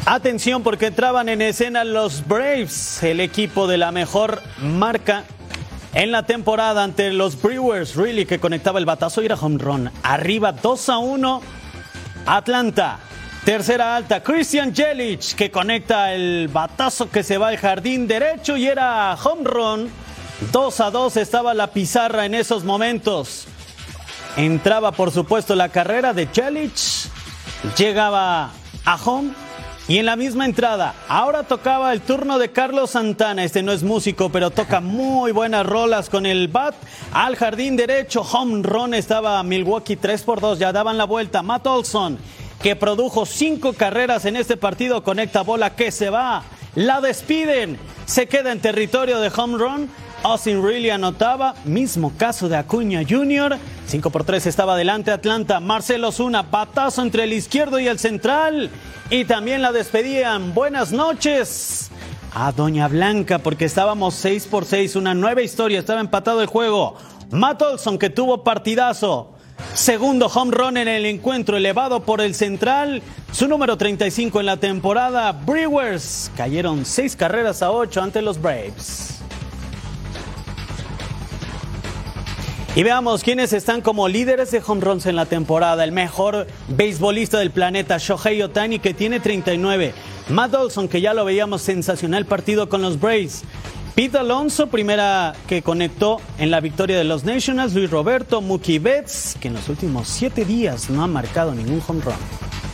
Atención 0.08 0.62
porque 0.62 0.86
entraban 0.86 1.28
en 1.28 1.42
escena 1.42 1.82
los 1.82 2.28
Braves, 2.28 3.02
el 3.02 3.18
equipo 3.18 3.66
de 3.66 3.76
la 3.76 3.90
mejor 3.90 4.40
marca 4.58 5.24
en 5.94 6.12
la 6.12 6.24
temporada 6.24 6.84
ante 6.84 7.12
los 7.12 7.42
Brewers, 7.42 7.96
really 7.96 8.24
que 8.24 8.38
conectaba 8.38 8.78
el 8.78 8.84
batazo 8.84 9.20
y 9.20 9.26
era 9.26 9.34
home 9.34 9.58
run. 9.58 9.90
Arriba 10.04 10.52
2 10.52 10.88
a 10.90 10.98
1. 10.98 11.42
Atlanta. 12.24 13.00
Tercera 13.44 13.96
alta, 13.96 14.22
Christian 14.22 14.72
Jelic 14.72 15.34
que 15.34 15.50
conecta 15.50 16.12
el 16.14 16.48
batazo 16.52 17.10
que 17.10 17.24
se 17.24 17.36
va 17.36 17.48
al 17.48 17.56
jardín 17.56 18.06
derecho 18.06 18.56
y 18.56 18.68
era 18.68 19.12
home 19.14 19.42
run. 19.42 19.90
2 20.52 20.80
a 20.82 20.90
2 20.92 21.16
estaba 21.16 21.52
la 21.52 21.72
pizarra 21.72 22.26
en 22.26 22.36
esos 22.36 22.62
momentos. 22.62 23.48
Entraba 24.36 24.92
por 24.92 25.10
supuesto 25.10 25.56
la 25.56 25.70
carrera 25.70 26.12
de 26.12 26.28
Jelic. 26.28 26.76
Llegaba 27.76 28.52
a 28.84 28.94
home 29.04 29.45
y 29.88 29.98
en 29.98 30.06
la 30.06 30.16
misma 30.16 30.46
entrada, 30.46 30.96
ahora 31.08 31.44
tocaba 31.44 31.92
el 31.92 32.00
turno 32.00 32.40
de 32.40 32.50
Carlos 32.50 32.90
Santana. 32.90 33.44
Este 33.44 33.62
no 33.62 33.70
es 33.70 33.84
músico, 33.84 34.30
pero 34.30 34.50
toca 34.50 34.80
muy 34.80 35.30
buenas 35.30 35.64
rolas 35.64 36.10
con 36.10 36.26
el 36.26 36.48
bat. 36.48 36.74
Al 37.12 37.36
jardín 37.36 37.76
derecho, 37.76 38.22
home 38.22 38.64
run 38.64 38.94
estaba 38.94 39.40
Milwaukee 39.44 39.94
3 39.94 40.22
por 40.22 40.40
2. 40.40 40.58
Ya 40.58 40.72
daban 40.72 40.98
la 40.98 41.04
vuelta. 41.04 41.42
Matt 41.42 41.68
Olson, 41.68 42.18
que 42.60 42.74
produjo 42.74 43.26
cinco 43.26 43.74
carreras 43.74 44.24
en 44.24 44.34
este 44.34 44.56
partido, 44.56 45.04
conecta 45.04 45.42
bola 45.42 45.76
que 45.76 45.92
se 45.92 46.10
va. 46.10 46.42
La 46.74 47.00
despiden. 47.00 47.78
Se 48.06 48.26
queda 48.26 48.50
en 48.50 48.60
territorio 48.60 49.20
de 49.20 49.30
home 49.36 49.56
run. 49.56 49.90
Austin 50.26 50.60
Riley 50.60 50.90
anotaba, 50.90 51.54
mismo 51.64 52.12
caso 52.16 52.48
de 52.48 52.56
Acuña 52.56 53.02
Jr. 53.08 53.58
5 53.86 54.10
por 54.10 54.24
3 54.24 54.44
estaba 54.46 54.72
adelante 54.72 55.12
Atlanta. 55.12 55.60
Marcelo 55.60 56.10
Zuna, 56.10 56.50
patazo 56.50 57.02
entre 57.02 57.22
el 57.22 57.32
izquierdo 57.32 57.78
y 57.78 57.86
el 57.86 58.00
central. 58.00 58.68
Y 59.08 59.24
también 59.24 59.62
la 59.62 59.70
despedían. 59.70 60.52
Buenas 60.52 60.90
noches 60.90 61.92
a 62.34 62.50
Doña 62.50 62.88
Blanca, 62.88 63.38
porque 63.38 63.66
estábamos 63.66 64.14
6 64.16 64.48
por 64.48 64.64
6. 64.64 64.96
Una 64.96 65.14
nueva 65.14 65.42
historia, 65.42 65.78
estaba 65.78 66.00
empatado 66.00 66.40
el 66.40 66.48
juego. 66.48 66.96
Matt 67.30 67.62
Olson, 67.62 67.96
que 67.96 68.10
tuvo 68.10 68.42
partidazo. 68.42 69.32
Segundo 69.74 70.26
home 70.26 70.50
run 70.50 70.76
en 70.76 70.88
el 70.88 71.06
encuentro 71.06 71.56
elevado 71.56 72.02
por 72.02 72.20
el 72.20 72.34
central. 72.34 73.00
Su 73.30 73.46
número 73.46 73.76
35 73.76 74.40
en 74.40 74.46
la 74.46 74.56
temporada. 74.56 75.30
Brewers 75.30 76.32
cayeron 76.36 76.84
6 76.84 77.14
carreras 77.14 77.62
a 77.62 77.70
8 77.70 78.02
ante 78.02 78.22
los 78.22 78.42
Braves. 78.42 79.15
Y 82.76 82.82
veamos 82.82 83.22
quiénes 83.22 83.54
están 83.54 83.80
como 83.80 84.06
líderes 84.06 84.50
de 84.50 84.62
home 84.64 84.82
runs 84.82 85.06
en 85.06 85.16
la 85.16 85.24
temporada. 85.24 85.82
El 85.82 85.92
mejor 85.92 86.46
beisbolista 86.68 87.38
del 87.38 87.50
planeta, 87.50 87.96
Shohei 87.96 88.42
Otani, 88.42 88.80
que 88.80 88.92
tiene 88.92 89.18
39. 89.18 89.94
Matt 90.28 90.52
Olson, 90.52 90.86
que 90.86 91.00
ya 91.00 91.14
lo 91.14 91.24
veíamos 91.24 91.62
sensacional 91.62 92.26
partido 92.26 92.68
con 92.68 92.82
los 92.82 93.00
Braves. 93.00 93.44
Pete 93.94 94.18
Alonso, 94.18 94.66
primera 94.66 95.32
que 95.48 95.62
conectó 95.62 96.20
en 96.36 96.50
la 96.50 96.60
victoria 96.60 96.98
de 96.98 97.04
los 97.04 97.24
Nationals. 97.24 97.72
Luis 97.72 97.90
Roberto, 97.90 98.42
Mookie 98.42 98.78
Betts, 98.78 99.38
que 99.40 99.48
en 99.48 99.54
los 99.54 99.70
últimos 99.70 100.06
siete 100.08 100.44
días 100.44 100.90
no 100.90 101.02
ha 101.02 101.06
marcado 101.06 101.54
ningún 101.54 101.82
home 101.88 102.02
run. 102.02 102.65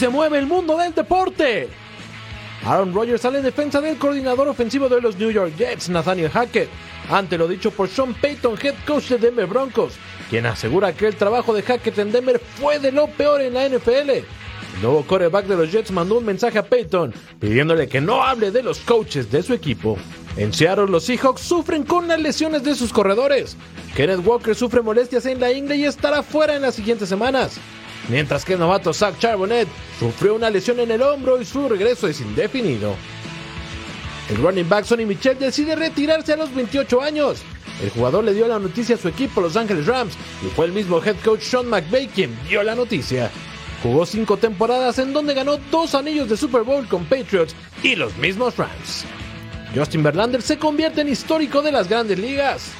Se 0.00 0.08
mueve 0.08 0.38
el 0.38 0.46
mundo 0.46 0.78
del 0.78 0.94
deporte. 0.94 1.68
Aaron 2.64 2.94
Rodgers 2.94 3.20
sale 3.20 3.36
en 3.36 3.44
defensa 3.44 3.82
del 3.82 3.98
coordinador 3.98 4.48
ofensivo 4.48 4.88
de 4.88 4.98
los 4.98 5.16
New 5.18 5.30
York 5.30 5.52
Jets, 5.58 5.90
Nathaniel 5.90 6.30
Hackett, 6.30 6.70
ante 7.10 7.36
lo 7.36 7.46
dicho 7.46 7.70
por 7.70 7.86
Sean 7.86 8.14
Payton, 8.14 8.56
head 8.62 8.76
coach 8.86 9.10
de 9.10 9.18
Denver 9.18 9.44
Broncos, 9.46 9.92
quien 10.30 10.46
asegura 10.46 10.94
que 10.94 11.06
el 11.06 11.16
trabajo 11.16 11.52
de 11.52 11.60
Hackett 11.60 11.98
en 11.98 12.12
Denver 12.12 12.40
fue 12.58 12.78
de 12.78 12.92
lo 12.92 13.08
peor 13.08 13.42
en 13.42 13.52
la 13.52 13.68
NFL. 13.68 14.10
El 14.10 14.24
nuevo 14.80 15.04
quarterback 15.06 15.44
de 15.44 15.56
los 15.56 15.70
Jets 15.70 15.90
mandó 15.90 16.16
un 16.16 16.24
mensaje 16.24 16.56
a 16.56 16.64
Payton 16.64 17.12
pidiéndole 17.38 17.86
que 17.86 18.00
no 18.00 18.22
hable 18.22 18.50
de 18.50 18.62
los 18.62 18.78
coaches 18.78 19.30
de 19.30 19.42
su 19.42 19.52
equipo. 19.52 19.98
En 20.38 20.54
Seattle, 20.54 20.86
los 20.86 21.04
Seahawks 21.04 21.42
sufren 21.42 21.82
con 21.82 22.08
las 22.08 22.18
lesiones 22.18 22.62
de 22.62 22.74
sus 22.74 22.90
corredores. 22.90 23.54
Kenneth 23.94 24.26
Walker 24.26 24.54
sufre 24.54 24.80
molestias 24.80 25.26
en 25.26 25.40
la 25.40 25.52
ingle 25.52 25.76
y 25.76 25.84
estará 25.84 26.22
fuera 26.22 26.56
en 26.56 26.62
las 26.62 26.74
siguientes 26.74 27.10
semanas 27.10 27.60
mientras 28.08 28.44
que 28.44 28.54
el 28.54 28.58
novato 28.58 28.92
Zach 28.92 29.18
Charbonnet 29.18 29.68
sufrió 29.98 30.34
una 30.34 30.50
lesión 30.50 30.80
en 30.80 30.90
el 30.90 31.02
hombro 31.02 31.40
y 31.40 31.44
su 31.44 31.68
regreso 31.68 32.08
es 32.08 32.20
indefinido. 32.20 32.94
El 34.28 34.36
running 34.36 34.68
back 34.68 34.84
Sonny 34.84 35.04
Michel 35.06 35.38
decide 35.38 35.74
retirarse 35.74 36.32
a 36.32 36.36
los 36.36 36.54
28 36.54 37.00
años. 37.02 37.42
El 37.82 37.90
jugador 37.90 38.24
le 38.24 38.34
dio 38.34 38.46
la 38.46 38.58
noticia 38.58 38.94
a 38.94 38.98
su 38.98 39.08
equipo, 39.08 39.40
Los 39.40 39.56
Angeles 39.56 39.86
Rams, 39.86 40.14
y 40.44 40.48
fue 40.50 40.66
el 40.66 40.72
mismo 40.72 41.02
head 41.02 41.16
coach 41.24 41.42
Sean 41.42 41.66
McVay 41.66 42.08
quien 42.08 42.38
dio 42.48 42.62
la 42.62 42.74
noticia. 42.74 43.30
Jugó 43.82 44.04
cinco 44.04 44.36
temporadas 44.36 44.98
en 44.98 45.12
donde 45.12 45.34
ganó 45.34 45.56
dos 45.70 45.94
anillos 45.94 46.28
de 46.28 46.36
Super 46.36 46.62
Bowl 46.62 46.86
con 46.86 47.04
Patriots 47.06 47.54
y 47.82 47.96
los 47.96 48.16
mismos 48.18 48.56
Rams. 48.56 49.04
Justin 49.74 50.02
Verlander 50.02 50.42
se 50.42 50.58
convierte 50.58 51.00
en 51.00 51.08
histórico 51.08 51.62
de 51.62 51.72
las 51.72 51.88
grandes 51.88 52.18
ligas. 52.18 52.70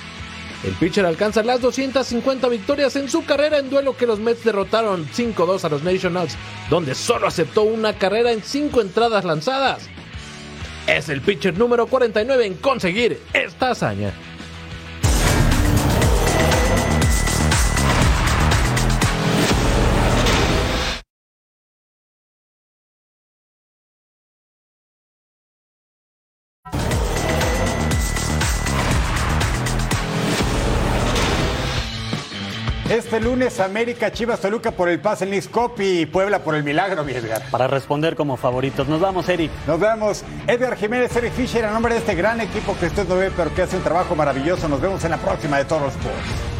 El 0.63 0.73
pitcher 0.75 1.07
alcanza 1.07 1.43
las 1.43 1.61
250 1.63 2.49
victorias 2.49 2.95
en 2.97 3.09
su 3.09 3.25
carrera 3.25 3.59
en 3.59 3.71
duelo 3.71 3.97
que 3.97 4.07
los 4.07 4.19
Mets 4.19 4.45
derrotaron 4.45 5.09
5-2 5.09 5.65
a 5.65 5.69
los 5.71 5.83
Nationals, 5.83 6.37
donde 6.69 6.95
solo 6.95 7.27
aceptó 7.27 7.63
una 7.63 7.95
carrera 7.95 8.31
en 8.33 8.43
5 8.43 8.81
entradas 8.83 9.25
lanzadas. 9.25 9.89
Es 10.87 11.09
el 11.09 11.23
pitcher 11.23 11.57
número 11.57 11.87
49 11.87 12.47
en 12.47 12.55
conseguir 12.55 13.21
esta 13.33 13.71
hazaña. 13.71 14.13
Lunes 33.21 33.61
América, 33.61 34.11
Chivas, 34.13 34.41
Toluca 34.41 34.71
por 34.71 34.89
el 34.89 35.01
pase 35.01 35.25
en 35.25 35.43
Cup 35.49 35.75
y 35.79 36.07
Puebla 36.07 36.41
por 36.41 36.55
el 36.55 36.65
milagro, 36.65 37.05
mi 37.05 37.13
Edgar. 37.13 37.43
Para 37.51 37.67
responder 37.67 38.17
como 38.17 38.37
favoritos. 38.37 38.89
Nos 38.89 39.01
vamos, 39.01 39.29
Eric. 39.29 39.51
Nos 39.67 39.79
vemos. 39.79 40.25
Edgar 40.47 40.77
Jiménez, 40.77 41.15
Eric 41.15 41.33
Fisher, 41.33 41.65
a 41.65 41.73
nombre 41.73 41.95
de 41.95 42.01
este 42.01 42.15
gran 42.15 42.41
equipo 42.41 42.77
que 42.79 42.87
usted 42.87 43.07
no 43.07 43.17
ve, 43.17 43.31
pero 43.37 43.55
que 43.55 43.63
hace 43.63 43.77
un 43.77 43.83
trabajo 43.83 44.15
maravilloso. 44.15 44.69
Nos 44.69 44.81
vemos 44.81 45.05
en 45.05 45.11
la 45.11 45.19
próxima 45.19 45.59
de 45.59 45.65
Toros 45.65 45.93
Sports. 45.95 46.60